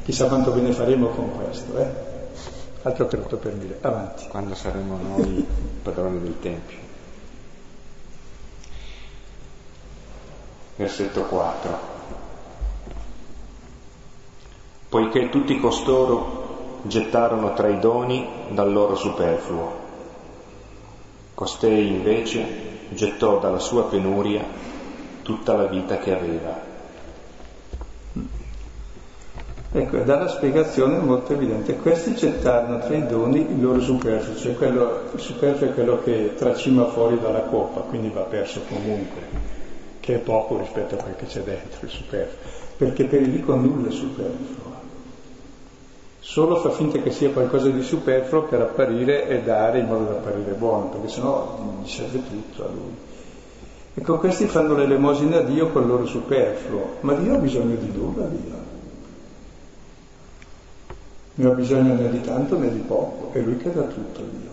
[0.04, 2.12] chissà quanto bene faremo con questo, eh?
[2.84, 4.28] Altro che rotto per mille, avanti.
[4.28, 5.46] Quando saremo noi
[5.82, 6.78] padroni del Tempio.
[10.76, 11.92] Versetto 4.
[14.90, 19.82] Poiché tutti costoro gettarono tra i doni dal loro superfluo.
[21.34, 24.44] Costei invece gettò dalla sua penuria
[25.24, 26.72] tutta la vita che aveva.
[29.76, 31.78] Ecco, dalla spiegazione molto evidente.
[31.78, 36.36] Questi gettarono tra i doni il loro superfluo, cioè quello, il superfluo è quello che
[36.36, 39.22] tracima fuori dalla coppa, quindi va perso comunque,
[40.04, 42.52] che è poco rispetto a quel che c'è dentro, il superfluo.
[42.76, 44.72] Perché per il ricco nulla è superfluo.
[46.20, 50.12] Solo fa finta che sia qualcosa di superfluo per apparire e dare in modo da
[50.12, 52.96] apparire buono, perché sennò gli serve tutto a lui.
[53.94, 57.90] Ecco, questi fanno l'elemosina a Dio con il loro superfluo, ma Dio ha bisogno di
[57.96, 58.62] nulla, Dio.
[61.36, 64.52] Ne ha bisogno né di tanto né di poco, è Lui che dà tutto, Dio.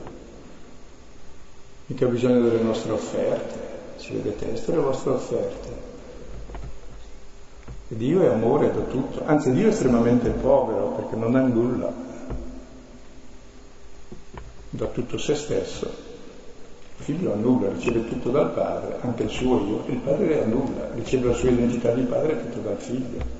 [1.87, 3.70] Mica ha bisogno delle nostre offerte,
[4.01, 5.89] ci vedete, le vostre offerte.
[7.89, 11.93] Dio è amore da tutto, anzi Dio è estremamente povero perché non ha nulla,
[14.71, 16.09] da tutto se stesso.
[16.99, 19.85] Il figlio ha nulla, riceve tutto dal padre, anche il suo io.
[19.87, 23.39] Il padre ha nulla, riceve la sua identità di padre tutto dal figlio.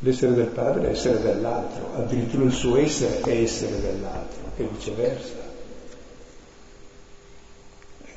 [0.00, 5.49] L'essere del padre è essere dell'altro, addirittura il suo essere è essere dell'altro e viceversa.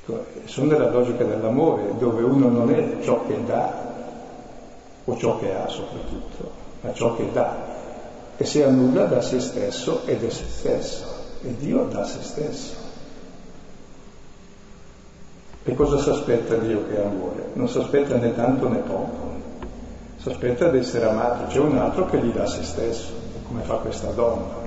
[0.06, 3.92] Ecco, sono nella logica dell'amore, dove uno non è ciò che dà,
[5.06, 7.72] o ciò che ha soprattutto, ma ciò che dà.
[8.36, 11.06] E se annulla da se stesso ed è se stesso,
[11.42, 12.74] e Dio dà se stesso.
[15.64, 17.52] E cosa si aspetta Dio che amore?
[17.54, 19.32] Non si aspetta né tanto né poco,
[20.18, 23.12] si aspetta di essere amato, c'è un altro che gli dà se stesso,
[23.48, 24.63] come fa questa donna.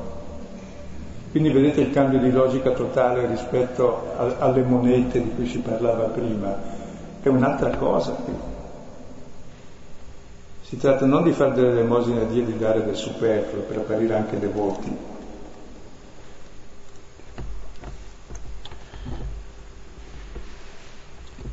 [1.37, 6.05] Quindi vedete il cambio di logica totale rispetto a, alle monete di cui si parlava
[6.05, 6.57] prima,
[7.21, 8.33] è un'altra cosa qui.
[10.63, 13.77] Si tratta non di fare delle elemosine a Dio e di dare del superfluo per
[13.77, 14.97] apparire anche devoti.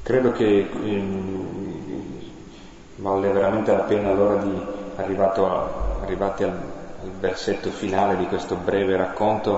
[0.02, 2.22] Credo che ehm,
[2.96, 4.62] vale veramente la pena allora di,
[4.96, 5.70] arrivato a,
[6.04, 6.73] arrivati al
[7.24, 9.58] versetto finale di questo breve racconto,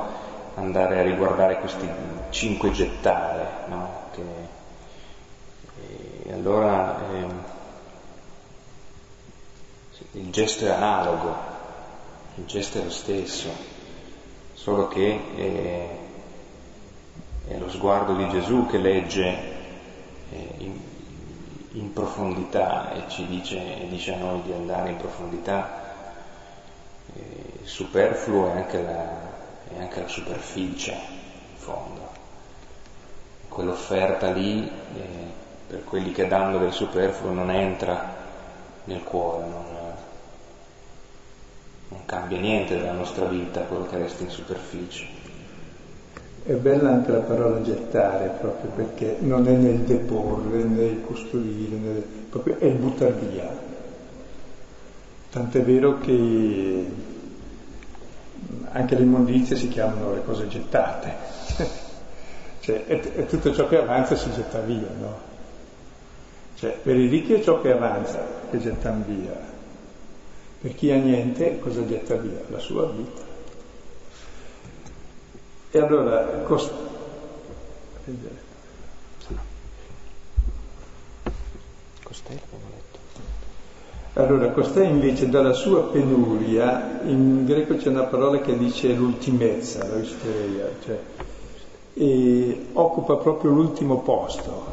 [0.54, 1.90] andare a riguardare questi
[2.30, 4.04] cinque gettare, no?
[4.12, 4.22] Che,
[6.26, 7.26] e allora eh,
[10.12, 11.36] il gesto è analogo,
[12.36, 13.50] il gesto è lo stesso,
[14.54, 15.88] solo che è,
[17.52, 19.38] è lo sguardo di Gesù che legge
[20.30, 20.80] eh, in,
[21.72, 25.85] in, profondità e ci dice, dice, a noi di andare in profondità.
[27.66, 29.10] Eh, superfluo è anche la,
[29.74, 32.14] è anche la superficie, in fondo.
[33.50, 35.34] Quell'offerta lì, eh,
[35.68, 38.14] per quelli che danno del superfluo, non entra
[38.86, 39.66] nel cuore, non,
[41.90, 45.24] non cambia niente della nostra vita quello che resta in superficie.
[46.44, 52.04] È bella anche la parola gettare proprio perché non è nel deporre, nel custodire, nel,
[52.30, 53.64] proprio è il buttar via.
[55.32, 57.14] Tant'è vero che
[58.72, 61.14] anche le immondizie si chiamano le cose gettate,
[62.62, 65.34] cioè è, è, tutto ciò che avanza si getta via, no?
[66.56, 69.38] Cioè per i ricchi è ciò che avanza che gettano via,
[70.62, 72.40] per chi ha niente cosa getta via?
[72.48, 73.22] La sua vita.
[75.72, 76.72] E allora cost...
[84.18, 89.98] Allora, costei invece dalla sua penuria, in greco c'è una parola che dice l'ultimezza, la
[89.98, 90.98] isteria, cioè,
[91.96, 94.72] e occupa proprio l'ultimo posto,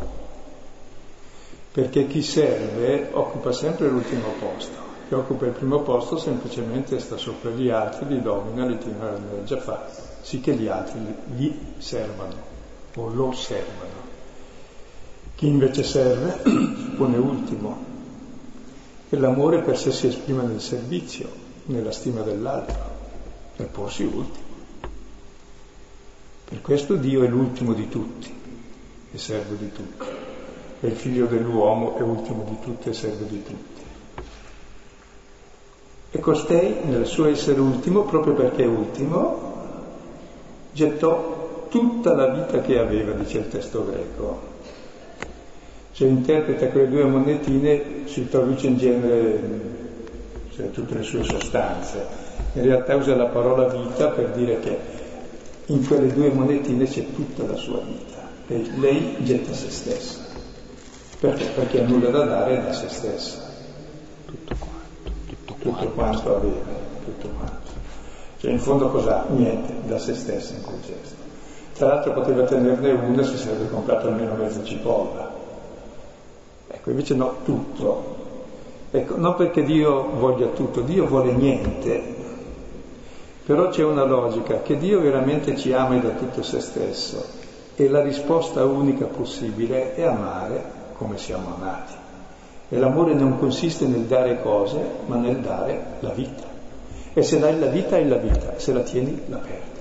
[1.73, 4.79] perché chi serve occupa sempre l'ultimo posto,
[5.09, 9.43] chi occupa il primo posto semplicemente sta sopra gli altri, li domina, li tiene nella
[9.43, 9.89] già fa,
[10.21, 11.01] sì che gli altri
[11.35, 12.37] gli servano
[12.95, 14.11] o lo servano.
[15.35, 17.92] Chi invece serve si pone ultimo
[19.13, 21.29] e l'amore per sé si esprime nel servizio,
[21.67, 22.79] nella stima dell'altro,
[23.55, 24.47] per porsi ultimo.
[26.47, 28.35] Per questo Dio è l'ultimo di tutti
[29.13, 30.07] e servo di tutti.
[30.81, 33.83] E il figlio dell'uomo è ultimo di tutti e servo di tutti.
[36.13, 39.53] E costei, nel suo essere ultimo, proprio perché è ultimo,
[40.73, 44.52] gettò tutta la vita che aveva, dice il testo greco,
[45.93, 49.41] cioè interpreta quelle due monetine, si traduce in genere
[50.55, 52.07] cioè, tutte le sue sostanze.
[52.55, 54.79] In realtà usa la parola vita per dire che
[55.67, 58.21] in quelle due monetine c'è tutta la sua vita.
[58.49, 60.21] E lei getta se stessa.
[61.21, 61.45] Perché?
[61.55, 63.51] Perché ha nulla da dare da se stessa.
[64.25, 65.11] Tutto quanto,
[65.45, 67.71] tutto quanto, tutto quanto aveva, tutto quanto.
[68.39, 69.27] Cioè in fondo cos'ha?
[69.29, 71.21] Niente, da se stessa in quel gesto.
[71.75, 75.32] Tra l'altro poteva tenerne una, si sarebbe comprato almeno mezza cipolla
[76.73, 78.21] Ecco, invece no, tutto.
[78.91, 82.03] Ecco, non perché Dio voglia tutto, Dio vuole niente,
[83.45, 87.25] però c'è una logica, che Dio veramente ci ama da tutto se stesso
[87.77, 90.63] e la risposta unica possibile è amare
[90.95, 91.95] come siamo amati.
[92.69, 96.45] E l'amore non consiste nel dare cose, ma nel dare la vita.
[97.13, 99.81] E se dai la vita hai la vita, se la tieni la perdi.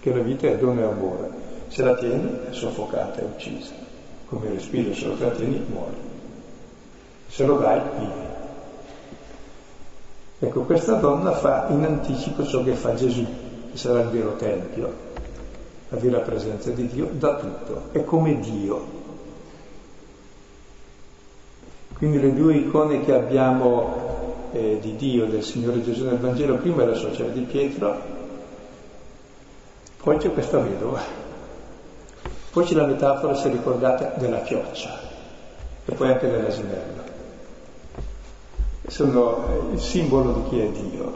[0.00, 1.30] Perché la vita è dono e amore.
[1.68, 3.87] Se la tieni è soffocata, è uccisa
[4.28, 5.96] come respiro, se lo trattieni muori.
[7.28, 8.26] Se lo dai, vivi.
[10.40, 13.26] Ecco, questa donna fa in anticipo ciò che fa Gesù,
[13.70, 14.92] che sarà il vero Tempio,
[15.88, 18.96] la vera presenza di Dio, da tutto, è come Dio.
[21.96, 26.82] Quindi le due icone che abbiamo eh, di Dio, del Signore Gesù nel Vangelo, prima
[26.82, 28.00] è la suocera di Pietro,
[30.00, 31.27] poi c'è questa vedova.
[32.58, 34.98] Poi c'è la metafora, se ricordate, della chioccia
[35.84, 37.02] e poi anche dell'asinello.
[38.88, 41.12] Sono eh, il simbolo di chi è Dio,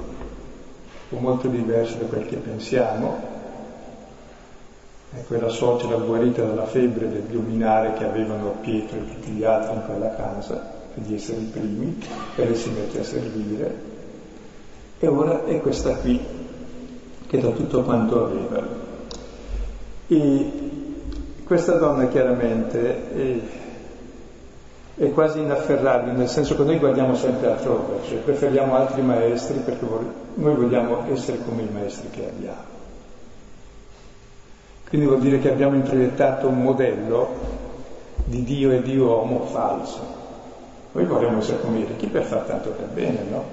[1.08, 3.20] un molto diverso da quel che pensiamo.
[5.16, 9.74] E quella suocera guarita dalla febbre del dominare che avevano Pietro e tutti gli altri
[9.74, 12.00] in quella casa, di essere i primi,
[12.36, 13.74] e lei si mette a servire.
[15.00, 16.24] E ora è questa qui
[17.26, 18.64] che dà tutto quanto aveva.
[20.06, 20.70] E
[21.52, 23.12] questa donna chiaramente
[24.96, 29.58] è, è, quasi inafferrabile, nel senso che noi guardiamo sempre altrove, cioè preferiamo altri maestri
[29.58, 29.84] perché
[30.36, 32.80] noi vogliamo essere come i maestri che abbiamo.
[34.88, 37.28] Quindi vuol dire che abbiamo introiettato un modello
[38.24, 40.00] di Dio e di uomo falso.
[40.92, 43.44] Noi vorremmo essere come i ricchi per far tanto per bene, no?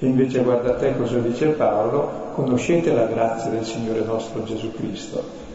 [0.00, 5.47] E invece guarda te cosa dice Paolo, conoscete la grazia del Signore nostro Gesù Cristo,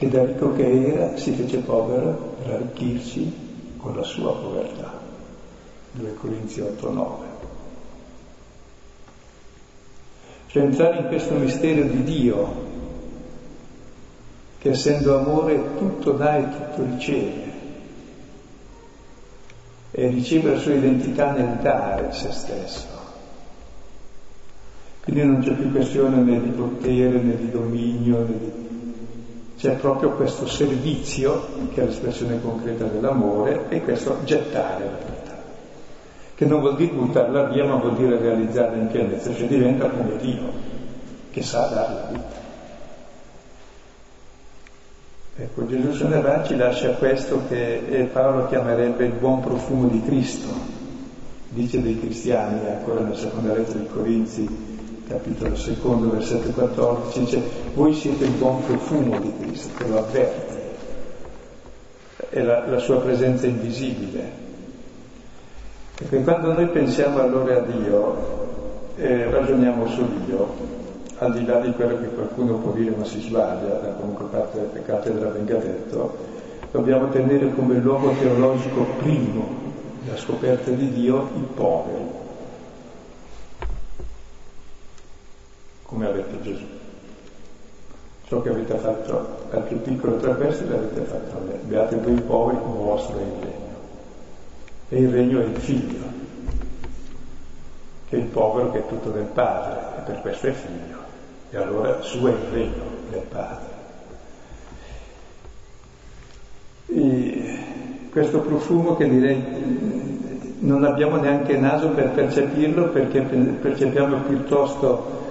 [0.00, 4.98] che da ricco che era si fece povero per arricchirci con la sua povertà.
[5.92, 7.06] 2 Corinzi 8-9.
[10.46, 12.68] Cioè entrare in questo mistero di Dio
[14.56, 17.52] che essendo amore tutto dà e tutto riceve
[19.90, 22.86] e riceve la sua identità nel dare se stesso.
[25.02, 28.69] Quindi non c'è più questione né di potere né di dominio, né di...
[29.60, 35.42] c'è proprio questo servizio, che è l'espressione concreta dell'amore, e questo gettare la vita,
[36.34, 40.16] che non vuol dire buttarla via, ma vuol dire realizzarla in pienezza, cioè diventa come
[40.16, 40.50] Dio,
[41.30, 42.38] che sa dare la vita.
[45.36, 50.48] Ecco, Gesù se ne ci lascia questo che Paolo chiamerebbe il buon profumo di Cristo.
[51.50, 54.48] Dice dei cristiani, ancora nella seconda lettera di Corinzi,
[55.10, 57.42] capitolo secondo, versetto 14, dice,
[57.74, 60.58] voi siete il buon profumo di Cristo, che lo avverte.
[62.28, 64.48] È la, la sua presenza invisibile.
[65.96, 68.38] Perché quando noi pensiamo allora a Dio,
[68.96, 70.78] eh, ragioniamo su Dio,
[71.18, 74.68] al di là di quello che qualcuno può dire ma si sbaglia, da comunque parte
[74.72, 76.16] del cattedra venga detto,
[76.70, 79.58] dobbiamo tenere come luogo teologico primo
[80.08, 82.09] la scoperta di Dio i poveri,
[85.90, 86.64] come avete Gesù.
[88.26, 91.58] Ciò che avete fatto al più piccolo tra questi l'avete fatto a me.
[91.64, 93.78] Beate voi poveri, vostro è il regno.
[94.88, 96.04] E il regno è il figlio,
[98.08, 101.00] che è il povero che è tutto del padre, e per questo è figlio
[101.50, 103.78] e allora suo è il regno del Padre.
[106.86, 107.58] E
[108.10, 109.44] questo profumo che direi
[110.60, 115.28] non abbiamo neanche naso per percepirlo perché percepiamo piuttosto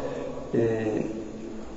[0.52, 1.10] eh,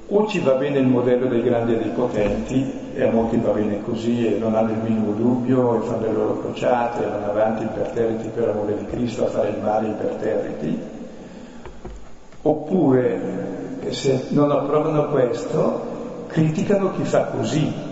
[0.09, 3.53] o ci va bene il modello dei grandi e dei potenti e a molti va
[3.53, 7.31] bene così e non hanno il minimo dubbio e fanno le loro crociate e vanno
[7.31, 10.79] avanti imperterriti per amore di Cristo a fare il male imperterriti
[12.43, 13.21] oppure
[13.81, 17.91] che se non approvano questo criticano chi fa così.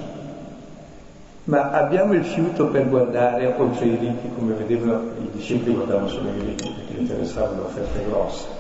[1.44, 6.28] Ma abbiamo il fiuto per guardare oltre i ricchi, come vedevano i discepoli guardavano solo
[6.28, 8.59] i ricchi perché interessavano le offerte grosse.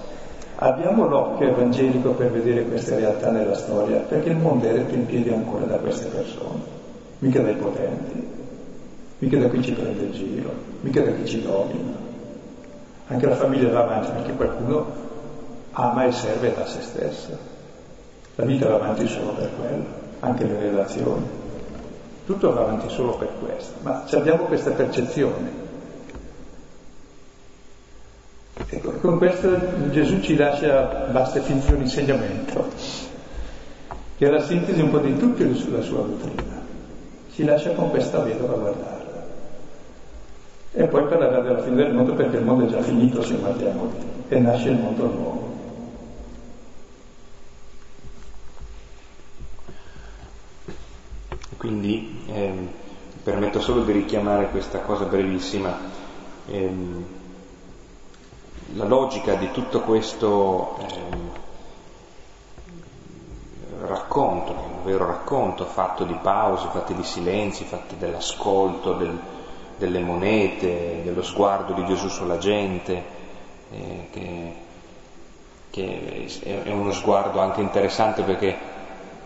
[0.62, 5.06] Abbiamo l'occhio evangelico per vedere queste realtà nella storia, perché il mondo è retto in
[5.06, 6.60] piedi ancora da queste persone,
[7.20, 8.28] mica dai potenti,
[9.20, 10.50] mica da chi ci prende il giro,
[10.82, 11.96] mica da chi ci domina.
[13.06, 14.84] Anche la famiglia va avanti perché qualcuno
[15.72, 17.38] ama e serve da se stessa.
[18.34, 19.84] La vita va avanti solo per quello,
[20.20, 21.26] anche le relazioni.
[22.26, 25.59] Tutto va avanti solo per questo, ma abbiamo questa percezione.
[28.68, 32.68] Ecco, con questo Gesù ci lascia, basta finire un insegnamento,
[34.16, 36.60] che è la sintesi un po' di tutta la sua dottrina.
[37.32, 39.26] Ci lascia con questa vedova a guardarla.
[40.72, 43.92] E poi parlerà della fine del mondo perché il mondo è già finito se guardiamo
[44.28, 45.48] e nasce il mondo nuovo.
[51.56, 52.52] Quindi eh,
[53.22, 55.76] permetto solo di richiamare questa cosa brevissima.
[56.46, 56.70] Eh,
[58.74, 61.38] la logica di tutto questo eh,
[63.86, 69.18] racconto, un vero racconto fatto di pause, fatti di silenzi, fatti dell'ascolto, del,
[69.76, 73.02] delle monete, dello sguardo di Gesù sulla gente,
[73.70, 74.54] eh, che,
[75.70, 76.26] che,
[76.64, 78.56] è uno sguardo anche interessante perché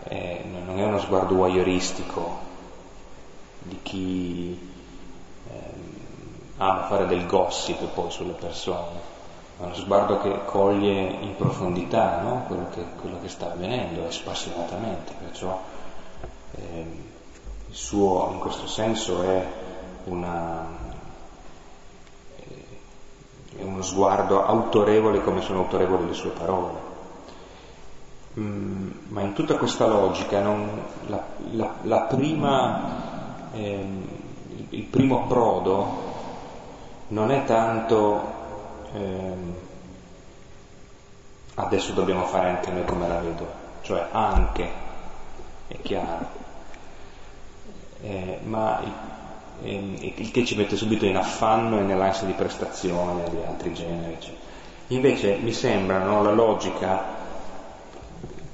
[0.05, 2.43] eh, non è uno sguardo voyeuristico
[3.59, 4.71] di chi
[5.49, 5.53] eh,
[6.57, 9.13] ama fare del gossip poi sulle persone,
[9.57, 10.91] ma uno sguardo che coglie
[11.21, 12.43] in profondità no?
[12.47, 15.61] quello, che, quello, che, sta avvenendo, spassionatamente, perciò
[16.55, 16.85] eh,
[17.67, 19.45] il suo in questo senso è,
[20.05, 20.65] una,
[23.57, 26.93] è uno sguardo autorevole come sono autorevoli le sue parole.
[28.37, 30.69] Mm, ma in tutta questa logica non,
[31.07, 33.87] la, la, la prima, eh,
[34.69, 36.13] il primo approdo
[37.07, 38.34] non è tanto
[38.95, 39.33] eh,
[41.55, 43.47] adesso dobbiamo fare anche noi come la vedo,
[43.81, 44.69] cioè anche,
[45.67, 46.27] è chiaro,
[48.01, 53.29] eh, ma il, ehm, il, che ci mette subito in affanno e nell'ansia di prestazione
[53.29, 54.17] di altri generi.
[54.19, 54.33] Cioè.
[54.87, 57.23] Invece mi sembra no, la logica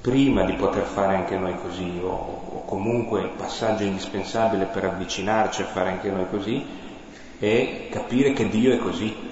[0.01, 5.65] prima di poter fare anche noi così, o, o comunque passaggio indispensabile per avvicinarci a
[5.65, 6.65] fare anche noi così,
[7.37, 9.29] è capire che Dio è così.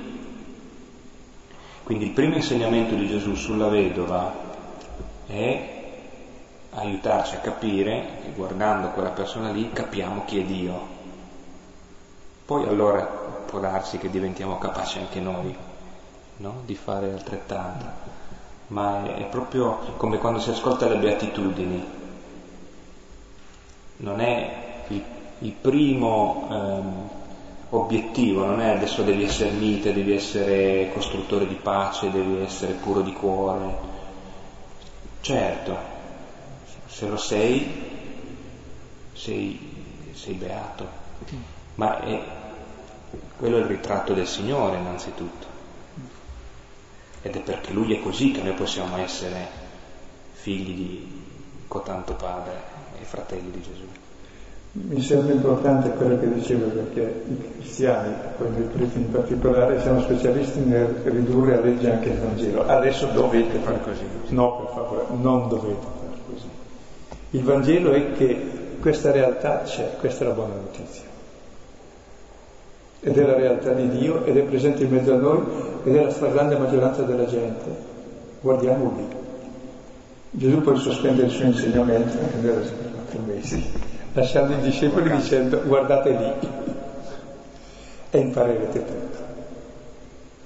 [1.90, 4.32] Quindi il primo insegnamento di Gesù sulla vedova
[5.26, 5.92] è
[6.70, 10.80] aiutarci a capire che guardando quella persona lì capiamo chi è Dio.
[12.46, 15.58] Poi allora può darsi che diventiamo capaci anche noi
[16.38, 16.62] no?
[16.64, 17.86] di fare altrettanto
[18.68, 21.88] ma è, proprio come quando si ascolta le beatitudini.
[23.98, 25.04] non è il,
[25.40, 27.10] il primo ehm,
[27.72, 33.02] obiettivo, non è adesso devi essere mite, devi essere costruttore di pace, devi essere puro
[33.02, 33.98] di cuore.
[35.22, 35.78] Certo,
[36.88, 37.68] se lo sei,
[39.14, 40.88] sei, sei beato,
[41.76, 42.22] ma è,
[43.38, 45.48] quello è il ritratto del Signore innanzitutto.
[47.22, 49.48] Ed è perché Lui è così che noi possiamo essere
[50.32, 51.24] figli di
[51.68, 52.64] cotanto Padre
[53.00, 53.89] e fratelli di Gesù.
[54.72, 60.00] Mi sembra importante quello che dicevo perché i cristiani, poi noi preti in particolare, siamo
[60.02, 62.68] specialisti nel ridurre a legge anche il Vangelo.
[62.68, 64.04] Adesso dovete fare così.
[64.28, 66.48] No, per favore, non dovete fare così.
[67.32, 68.50] Il Vangelo è che
[68.80, 71.08] questa realtà c'è, questa è la buona notizia.
[73.00, 75.42] Ed è la realtà di Dio ed è presente in mezzo a noi
[75.84, 77.76] ed è la stragrande maggioranza della gente.
[78.40, 79.08] Guardiamo lì.
[80.30, 82.40] Gesù poi sospende il suo insegnamento, anche
[82.94, 83.89] quattro mesi
[84.20, 86.34] lasciando i discepoli dicendo guardate lì
[88.12, 89.18] e imparerete tutto.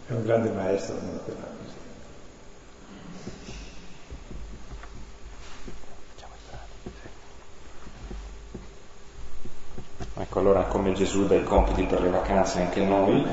[0.07, 1.41] È un grande maestro non lo così.
[10.15, 13.25] Ecco, allora come Gesù dà i compiti per le vacanze anche noi.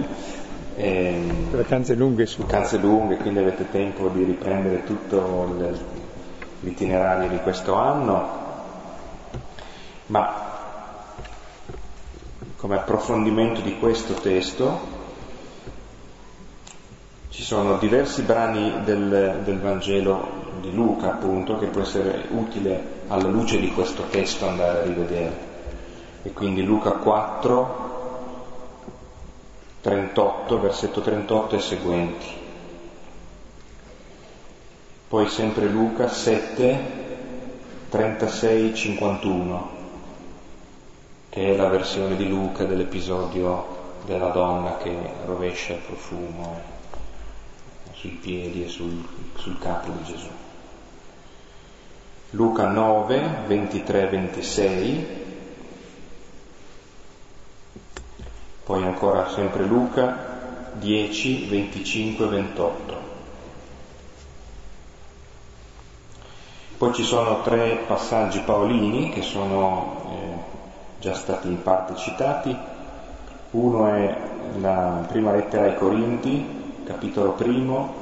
[0.76, 2.42] Ehm, vacanze lunghe su.
[2.42, 5.78] Vacanze lunghe, quindi avete tempo di riprendere tutto
[6.60, 8.39] l'itinerario di questo anno
[10.10, 10.48] ma
[12.56, 14.98] come approfondimento di questo testo
[17.28, 23.28] ci sono diversi brani del, del, Vangelo di Luca, appunto, che può essere utile alla
[23.28, 25.48] luce di questo testo andare a rivedere.
[26.22, 27.88] E quindi Luca 4,
[29.80, 32.26] 38, versetto 38 e seguenti.
[35.08, 36.78] Poi sempre Luca 7,
[37.88, 39.78] 36, 51
[41.30, 46.60] che è la versione di Luca dell'episodio della donna che rovescia il profumo
[47.92, 49.06] sui piedi e sul,
[49.36, 50.28] sul capo di Gesù.
[52.30, 55.06] Luca 9, 23, 26,
[58.64, 63.08] poi ancora sempre Luca 10, 25, 28.
[66.78, 70.29] Poi ci sono tre passaggi paolini che sono eh,
[71.00, 72.54] già stati in parte citati.
[73.52, 74.16] Uno è
[74.60, 77.94] la prima lettera ai Corinti, capitolo primo,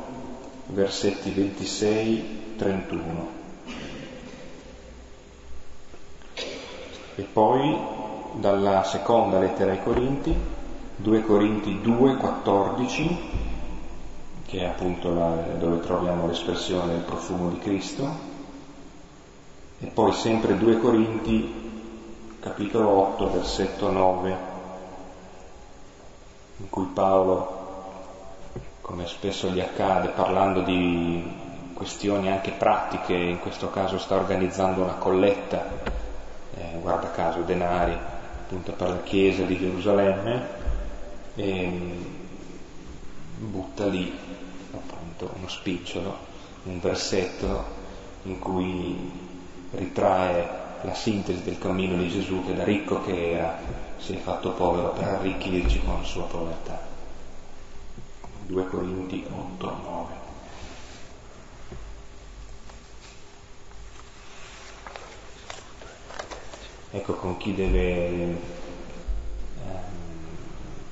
[0.66, 3.00] versetti 26-31.
[7.14, 7.78] E poi
[8.32, 10.34] dalla seconda lettera ai Corinti,
[10.96, 13.18] 2 Corinti 2, 14,
[14.44, 18.26] che è appunto la, dove troviamo l'espressione del profumo di Cristo,
[19.78, 21.66] e poi sempre 2 Corinti
[22.40, 24.36] capitolo 8, versetto 9,
[26.58, 27.56] in cui Paolo,
[28.80, 34.94] come spesso gli accade, parlando di questioni anche pratiche, in questo caso sta organizzando una
[34.94, 35.66] colletta,
[36.56, 40.48] eh, guarda caso, denari, appunto per la chiesa di Gerusalemme,
[41.34, 42.06] e
[43.38, 44.16] butta lì
[44.72, 46.16] appunto uno spicciolo,
[46.64, 47.64] un versetto
[48.22, 49.26] in cui
[49.72, 53.58] ritrae la sintesi del cammino di Gesù che da ricco che era
[53.98, 56.80] si è fatto povero per arricchirci con la sua povertà.
[58.46, 60.12] 2 Corinti 8, 9.
[66.90, 68.38] Ecco con chi deve ehm,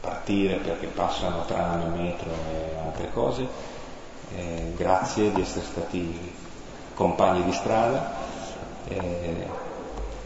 [0.01, 3.74] partire perché passano tram, metro e altre cose.
[4.34, 6.34] Eh, grazie di essere stati
[6.95, 8.14] compagni di strada.
[8.89, 9.64] Eh,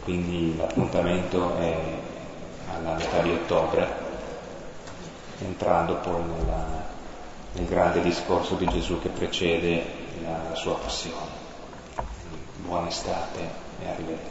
[0.03, 1.77] quindi l'appuntamento è
[2.73, 3.87] alla metà di ottobre,
[5.39, 6.65] entrando poi nella,
[7.53, 9.83] nel grande discorso di Gesù che precede
[10.23, 11.39] la, sua passione.
[12.57, 13.39] Buona estate
[13.81, 14.30] e arrivederci.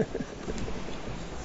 [0.00, 1.36] ハハハ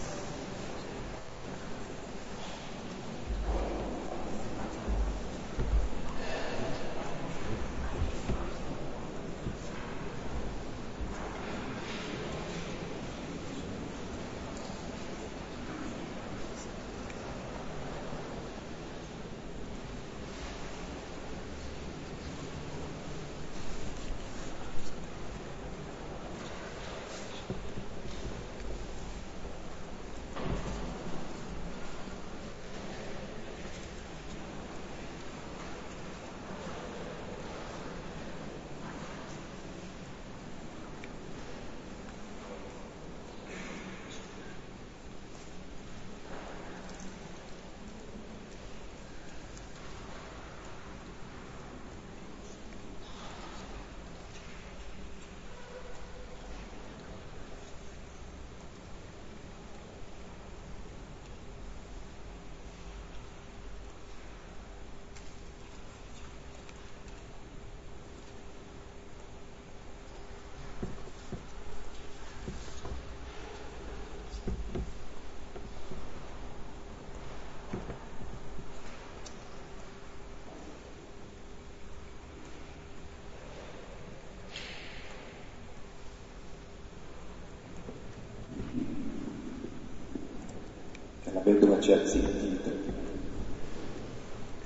[91.85, 92.71] ci ha zittito.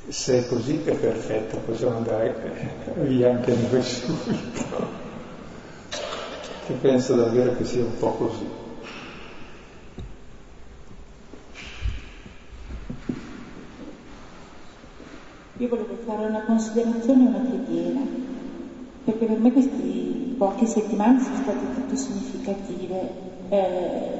[0.07, 2.33] Se è così è perfetto, possiamo andare
[3.01, 4.97] via anche noi subito.
[6.65, 8.47] Che penso davvero che sia un po' così.
[15.57, 17.99] Io volevo fare una considerazione e una preghiera,
[19.03, 19.73] perché per me queste
[20.37, 23.09] poche settimane sono state tutto significative.
[23.49, 24.19] Eh,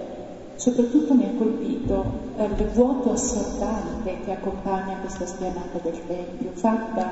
[0.58, 1.24] soprattutto mi
[2.40, 7.12] eh, il vuoto assordante che accompagna questa spianata del Tempio, fatta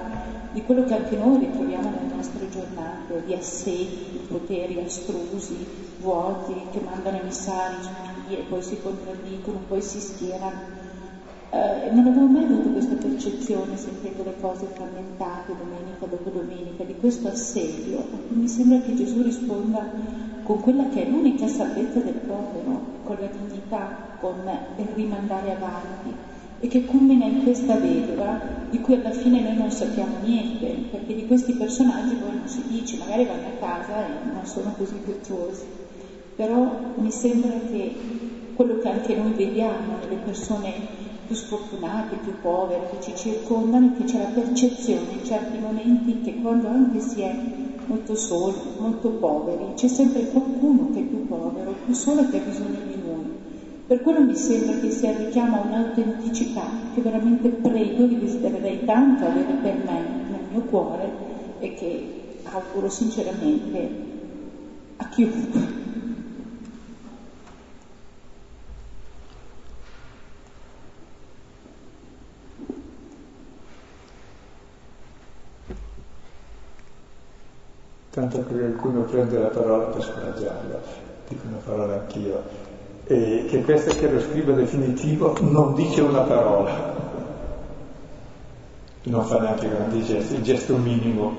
[0.54, 5.68] di quello che anche noi ritroviamo nelle nostre giornate, di assedi, poteri astrusi,
[6.00, 7.76] vuoti, che mandano emissari
[8.30, 10.86] e poi si contraddicono, poi si schierano.
[11.50, 16.94] Eh, non avevo mai avuto questa percezione sentendo le cose frammentate domenica dopo domenica di
[17.00, 19.90] questo assedio mi sembra che Gesù risponda
[20.48, 26.16] con quella che è l'unica salvezza del povero, con la dignità, con il rimandare avanti.
[26.62, 28.40] E che culmina in questa vedova
[28.70, 32.64] di cui alla fine noi non sappiamo niente, perché di questi personaggi poi non si
[32.66, 35.66] dice, magari vanno a casa e non sono così virtuosi,
[36.38, 37.94] però mi sembra che
[38.56, 40.72] quello che anche noi vediamo nelle persone
[41.28, 46.36] più sfortunate, più povere che ci circondano che c'è la percezione in certi momenti che
[46.36, 47.36] quando anche si è
[47.88, 52.42] molto soli, molto poveri, c'è sempre qualcuno che è più povero, più solo che ha
[52.42, 53.46] bisogno di noi.
[53.88, 59.54] Per quello mi sembra che sia richiama un'autenticità che veramente prego e desidererei tanto avere
[59.54, 61.10] per me nel mio cuore
[61.60, 62.06] e che
[62.44, 63.90] auguro sinceramente
[64.98, 66.07] a chiunque.
[78.18, 80.80] Tanto che qualcuno prende la parola per scoraggiarlo,
[81.28, 82.42] dico una parola anch'io,
[83.06, 86.96] e che questo che lo scrivo definitivo non dice una parola,
[89.04, 91.32] non fa neanche grandi gesti, il gesto minimo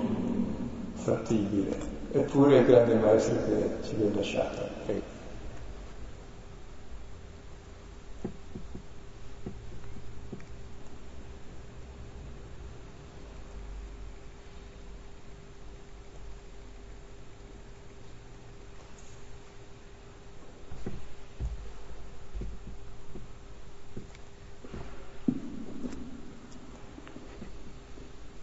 [0.94, 1.76] fattibile,
[2.12, 5.17] eppure è il grande maestro che ci viene lasciato.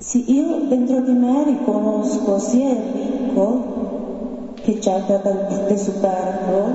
[0.05, 6.67] Sì, io dentro di me riconosco sia il ricco che cerca del superfluo,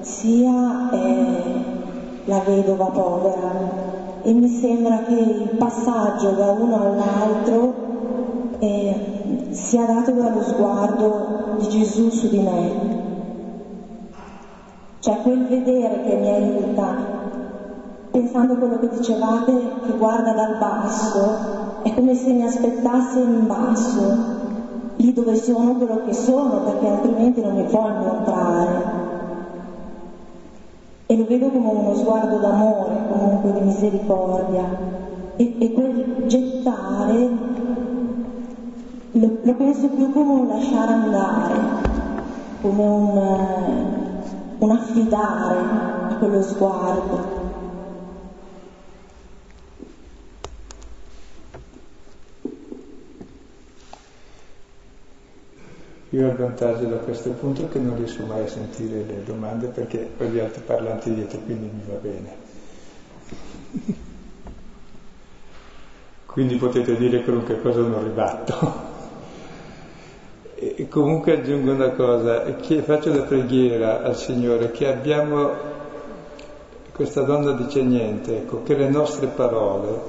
[0.00, 1.52] sia eh,
[2.24, 3.52] la vedova povera.
[4.22, 7.74] E mi sembra che il passaggio da uno all'altro
[8.58, 12.70] eh, sia dato dallo sguardo di Gesù su di me.
[14.98, 16.96] Cioè quel vedere che mi aiuta,
[18.10, 19.52] pensando a quello che dicevate,
[19.86, 24.16] che guarda dal basso è come se mi aspettasse in basso,
[24.96, 29.06] lì dove sono quello che sono, perché altrimenti non mi può incontrare.
[31.06, 34.64] E lo vedo come uno sguardo d'amore, comunque di misericordia.
[35.36, 37.28] E, e quel gettare
[39.12, 41.54] lo, lo, penso più come un lasciare andare,
[42.60, 43.86] come un,
[44.58, 45.56] un affidare
[46.10, 47.37] a quello sguardo.
[56.18, 59.68] Io ho il vantaggio da questo punto che non riesco mai a sentire le domande
[59.68, 62.34] perché ho gli altri parlanti dietro, quindi mi va bene.
[66.26, 68.86] quindi potete dire qualunque cosa non ribatto.
[70.56, 72.52] E comunque aggiungo una cosa,
[72.82, 75.52] faccio la preghiera al Signore che abbiamo,
[76.92, 80.00] questa donna dice niente, ecco, che le nostre parole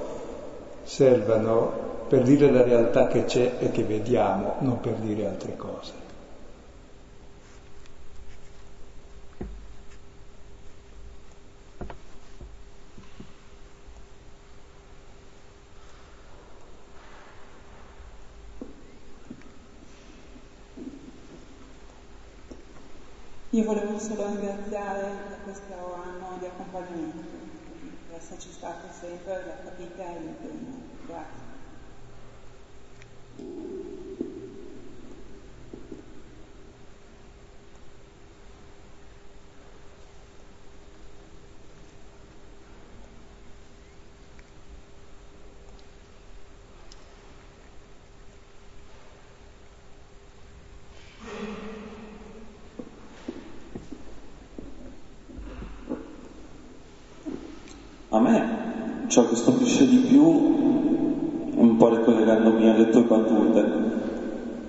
[0.82, 5.99] servano per dire la realtà che c'è e che vediamo, non per dire altre cose.
[23.60, 27.38] Io volevo solo ringraziare per questo anno di accompagnamento,
[28.08, 30.69] per esserci stato sempre la fatica e l'impegno.
[58.12, 63.66] A me ciò che stupisce di più, un po' ricollegandomi alle tue battute,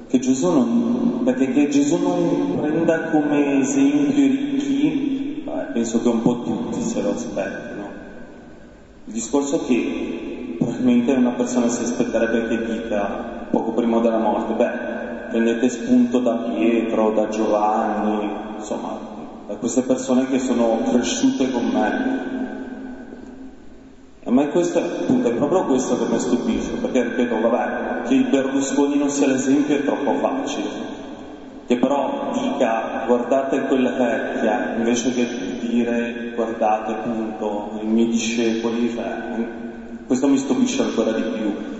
[0.08, 6.08] che Gesù non, perché che Gesù non prenda come esempio i ricchi, beh, penso che
[6.08, 7.88] un po' tutti se lo aspettino.
[9.06, 15.28] Il discorso che probabilmente una persona si aspetterebbe che dica poco prima della morte, beh,
[15.30, 18.28] prendete spunto da Pietro, da Giovanni,
[18.58, 18.98] insomma,
[19.46, 22.39] da queste persone che sono cresciute con me.
[24.40, 28.24] A me questo appunto, è proprio questo che mi stupisce, perché ripeto, vabbè, che il
[28.30, 30.70] Berlusconi non sia l'esempio è troppo facile,
[31.66, 35.26] che però dica guardate quella vecchia, invece che
[35.60, 39.14] dire guardate appunto i miei discepoli, cioè,
[40.06, 41.79] questo mi stupisce ancora di più.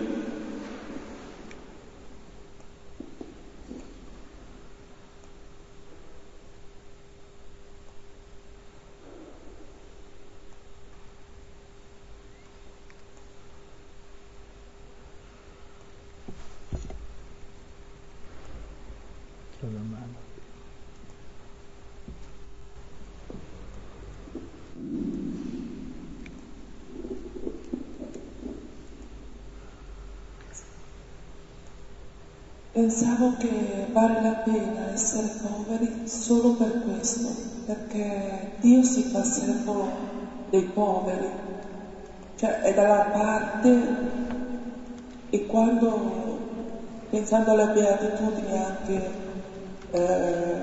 [32.90, 37.28] Pensavo che vale la pena essere poveri solo per questo,
[37.64, 39.86] perché Dio si fa servo
[40.50, 41.28] dei poveri,
[42.34, 43.86] cioè è dalla parte
[45.30, 46.38] e quando,
[47.10, 49.10] pensando alle beatitudini anche,
[49.92, 50.62] eh,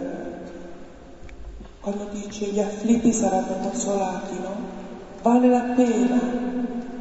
[1.80, 4.54] quando dice gli afflitti saranno consolati, no?
[5.22, 6.20] Vale la pena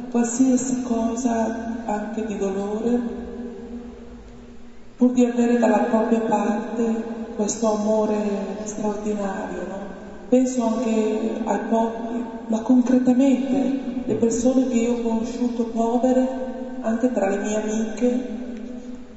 [0.09, 3.25] qualsiasi cosa anche di dolore
[4.97, 9.79] pur di avere dalla propria parte questo amore straordinario, no?
[10.27, 16.27] Penso anche ai poveri, ma concretamente le persone che io ho conosciuto povere,
[16.81, 18.19] anche tra le mie amiche,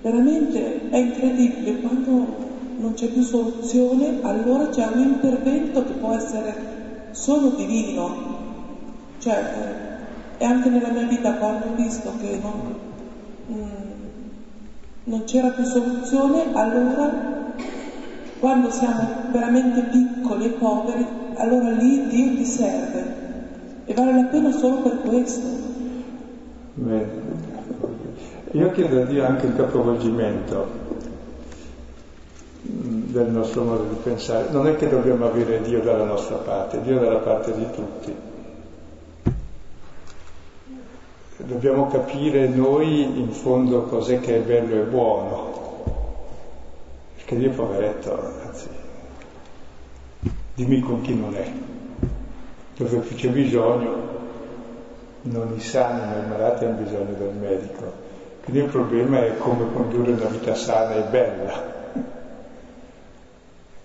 [0.02, 2.26] veramente è incredibile quando
[2.76, 6.56] non c'è più soluzione, allora c'è un intervento che può essere
[7.12, 8.38] solo divino.
[9.18, 9.44] Cioè,
[10.38, 12.74] e anche nella mia vita quando ho visto che non,
[13.50, 13.89] mm,
[15.04, 17.10] non c'era più soluzione, allora
[18.38, 23.28] quando siamo veramente piccoli e poveri, allora lì Dio ti serve
[23.84, 25.46] e vale la pena solo per questo.
[26.74, 27.08] Bene.
[28.52, 30.88] Io chiedo a Dio anche il capovolgimento
[32.62, 34.48] del nostro modo di pensare.
[34.50, 38.29] Non è che dobbiamo avere Dio dalla nostra parte, Dio dalla parte di tutti.
[41.46, 45.58] Dobbiamo capire noi in fondo cos'è che è bello e buono.
[47.16, 48.68] Perché Dio poveretto, anzi,
[50.54, 51.50] dimmi con chi non è.
[52.76, 54.08] Dove più c'è bisogno,
[55.22, 58.08] non i sani ma i malati hanno bisogno del medico.
[58.42, 61.78] Quindi il problema è come condurre una vita sana e bella.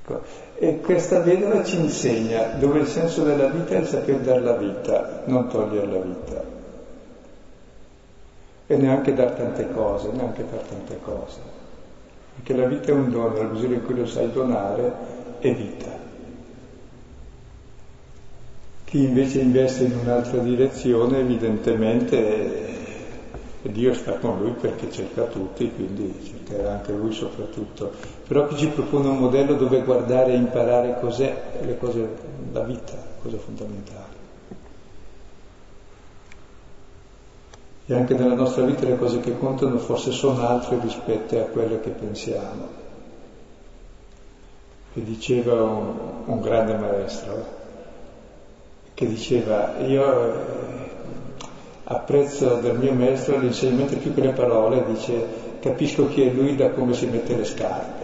[0.08, 0.22] Ecco.
[0.58, 4.56] E questa vedova ci insegna dove il senso della vita è il saper dare la
[4.56, 6.45] vita, non togliere la vita
[8.68, 11.40] e neanche dar tante cose, neanche far tante cose.
[12.36, 14.94] Perché la vita è un dono, nella misura in cui lo sai donare
[15.40, 16.04] è vita.
[18.86, 22.76] Chi invece investe in un'altra direzione evidentemente
[23.70, 27.92] Dio sta con lui perché cerca tutti, quindi cercherà anche lui soprattutto.
[28.28, 32.08] Però chi ci propone un modello dove guardare e imparare cos'è le cose,
[32.52, 34.05] la vita, cosa fondamentale.
[37.88, 41.80] E anche nella nostra vita le cose che contano forse sono altre rispetto a quelle
[41.82, 42.84] che pensiamo.
[44.94, 45.94] E diceva un,
[46.26, 47.46] un grande maestro,
[48.96, 50.90] che diceva, io eh,
[51.84, 55.28] apprezzo del mio maestro l'insegnamento più che le parole, dice,
[55.60, 57.95] capisco chi è lui da come si mette le scarpe.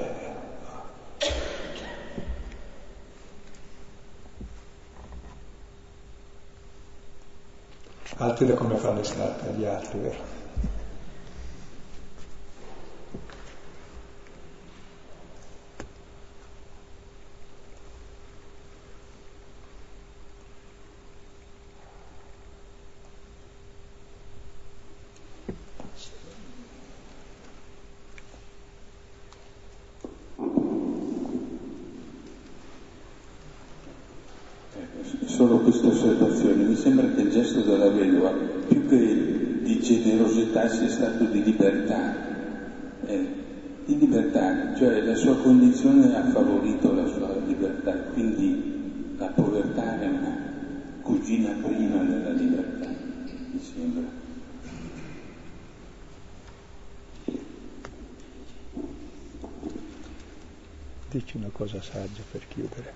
[8.21, 10.31] Altri da come fanno le scarpe agli altri, vero?
[40.71, 42.15] sia stato di libertà,
[43.05, 43.27] eh,
[43.85, 50.07] di libertà, cioè la sua condizione ha favorito la sua libertà, quindi la povertà è
[50.07, 50.37] una
[51.01, 52.89] cugina prima della libertà.
[53.51, 54.19] insieme.
[61.09, 62.93] Dici una cosa saggia per chiudere.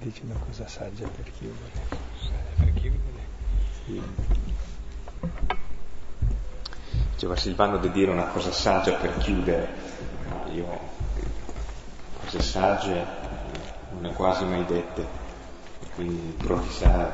[0.00, 2.00] Dici una cosa saggia per chiudere.
[2.56, 3.00] Per chiudere?
[3.86, 4.02] Sì.
[7.52, 9.68] Diceva Silvano di dire una cosa saggia per chiudere.
[10.52, 10.66] Io
[12.24, 13.04] cose sagge
[13.90, 15.06] non ne ho quasi mai dette,
[15.94, 17.12] quindi improvvisare.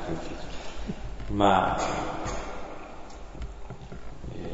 [1.28, 1.76] Ma
[4.32, 4.50] eh,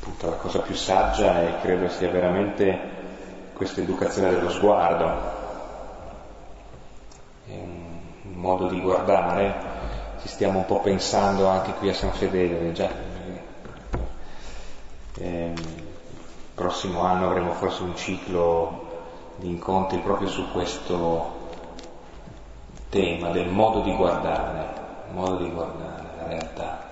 [0.00, 2.98] appunto la cosa più saggia è credo sia veramente
[3.52, 5.04] questa educazione dello sguardo,
[7.46, 8.00] è un
[8.32, 9.54] modo di guardare,
[10.22, 13.10] ci stiamo un po' pensando anche qui a San Fedele, già
[15.20, 15.52] eh,
[16.80, 18.88] prossimo anno avremo forse un ciclo
[19.36, 21.36] di incontri proprio su questo
[22.88, 24.66] tema del modo di guardare,
[25.12, 26.88] modo di guardare la realtà.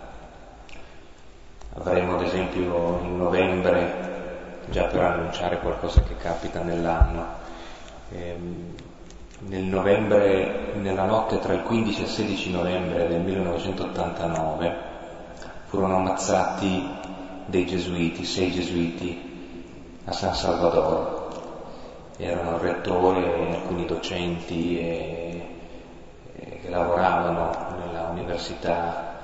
[1.72, 7.24] Avremo ad esempio in novembre già per annunciare qualcosa che capita nell'anno.
[8.10, 8.74] Ehm,
[9.46, 14.76] nel novembre, nella notte tra il 15 e il 16 novembre del 1989
[15.64, 16.86] furono ammazzati
[17.46, 19.27] dei gesuiti, sei gesuiti
[20.08, 21.26] a San Salvador.
[22.16, 22.60] Erano il
[23.16, 25.48] e alcuni docenti e,
[26.34, 29.14] e che lavoravano nella università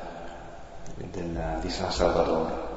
[0.95, 2.73] del, di San Salvador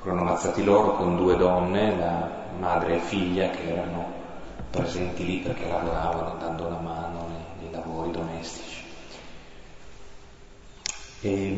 [0.00, 2.28] furono ammazzati loro con due donne, la
[2.58, 4.18] madre e figlia, che erano
[4.70, 8.82] presenti lì perché lavoravano dando una mano nei, nei lavori domestici.
[11.20, 11.48] E,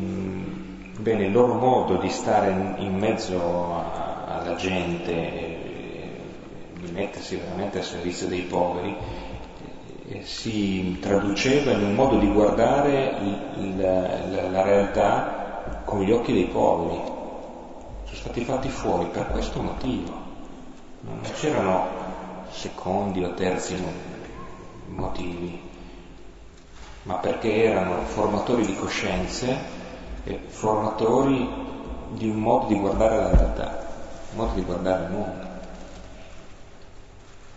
[0.97, 5.52] bene, il loro modo di stare in, in mezzo a, alla gente,
[6.83, 8.95] di mettersi veramente a servizio dei poveri,
[10.09, 13.15] e, si traduceva in un modo di guardare
[13.57, 17.13] il, la, la realtà con gli occhi dei poveri,
[18.23, 20.11] stati fatti fuori per questo motivo.
[21.01, 21.87] Non c'erano
[22.51, 23.75] secondi o terzi
[24.87, 25.59] motivi,
[27.03, 29.57] ma perché erano formatori di coscienze
[30.23, 31.49] e formatori
[32.11, 33.87] di un modo di guardare la realtà,
[34.31, 35.42] un modo di guardare il mondo.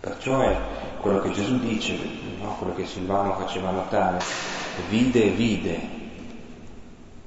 [0.07, 0.57] Perciò è
[1.01, 1.97] quello che Gesù dice,
[2.39, 2.55] no?
[2.59, 4.23] quello che Silvano faceva notare,
[4.87, 5.79] vide vide,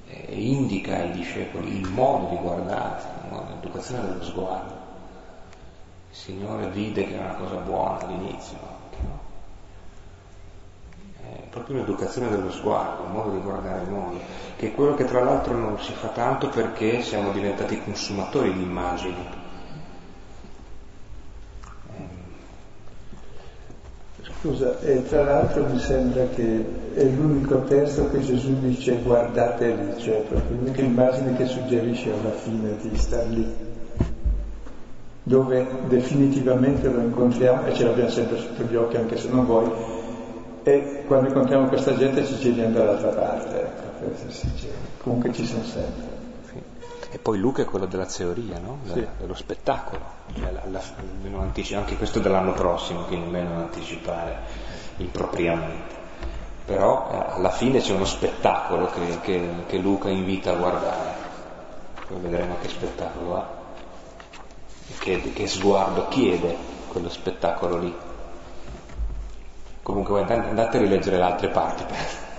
[0.07, 3.03] e indica ai discepoli il modo di guardare,
[3.51, 4.89] l'educazione dello sguardo.
[6.11, 8.79] Il Signore vide che era una cosa buona all'inizio, no?
[11.51, 14.21] Proprio l'educazione dello sguardo, il modo di guardare il mondo,
[14.57, 18.63] che è quello che tra l'altro non si fa tanto perché siamo diventati consumatori di
[18.63, 19.40] immagini.
[24.41, 26.65] Scusa, e tra l'altro mi sembra che
[26.95, 32.33] è l'unico testo che Gesù dice guardate lì, cioè proprio l'unica immagine che suggerisce alla
[32.33, 33.55] fine di star lì,
[35.25, 39.71] dove definitivamente lo incontriamo e ce l'abbiamo sempre sotto gli occhi anche se non vuoi,
[40.63, 44.15] e quando incontriamo questa gente ci giriamo dall'altra parte, ecco,
[45.03, 46.20] comunque ci siamo sempre.
[47.13, 48.79] E poi Luca è quello della teoria, no?
[48.85, 49.05] Sì.
[49.19, 50.01] dello spettacolo,
[50.33, 50.81] cioè la, la,
[51.41, 54.39] anticipo, anche questo dell'anno prossimo, quindi meno anticipare
[54.99, 55.99] impropriamente.
[56.65, 61.15] Però eh, alla fine c'è uno spettacolo che, che, che, Luca invita a guardare,
[62.07, 63.49] poi vedremo che spettacolo ha,
[65.01, 66.57] che, che sguardo chiede
[66.87, 67.93] quello spettacolo lì.
[69.83, 72.30] Comunque andate a rileggere le altre parti per,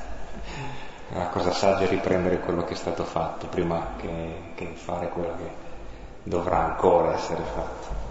[1.14, 5.36] la cosa saggia è riprendere quello che è stato fatto prima che, che fare quello
[5.36, 5.50] che
[6.24, 8.10] dovrà ancora essere fatto.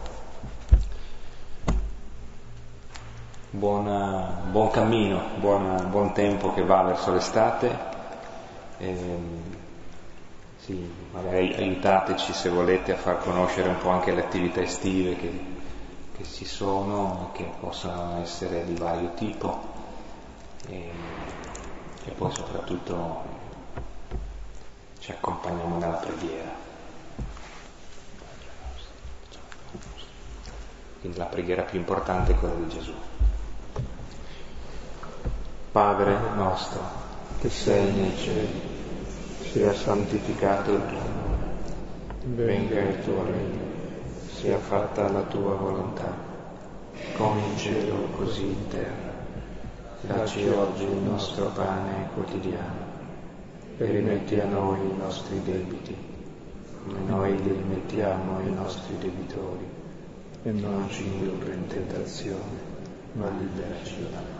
[3.52, 7.88] Buona, buon cammino, buona, buon tempo che va verso l'estate.
[8.78, 9.16] E,
[10.58, 15.44] sì, magari aiutateci se volete a far conoscere un po' anche le attività estive che,
[16.16, 19.58] che ci sono, che possono essere di vario tipo.
[20.68, 20.92] E,
[22.04, 23.22] e poi soprattutto
[25.00, 26.68] ci accompagniamo nella preghiera.
[31.00, 32.92] Quindi la preghiera più importante è quella di Gesù.
[35.72, 36.80] Padre nostro,
[37.40, 38.60] che sei nei cieli,
[39.50, 43.60] sia santificato il tuo nome, venga il tuo regno,
[44.34, 46.12] sia fatta la tua volontà,
[47.16, 49.09] come in cielo così in terra.
[50.02, 52.88] Dacci oggi il nostro pane quotidiano
[53.76, 55.94] e rimetti a noi i nostri debiti,
[56.82, 59.68] come noi li rimettiamo ai nostri debitori,
[60.42, 62.58] e non ci indurre in tentazione,
[63.12, 64.39] ma liberaci dal male.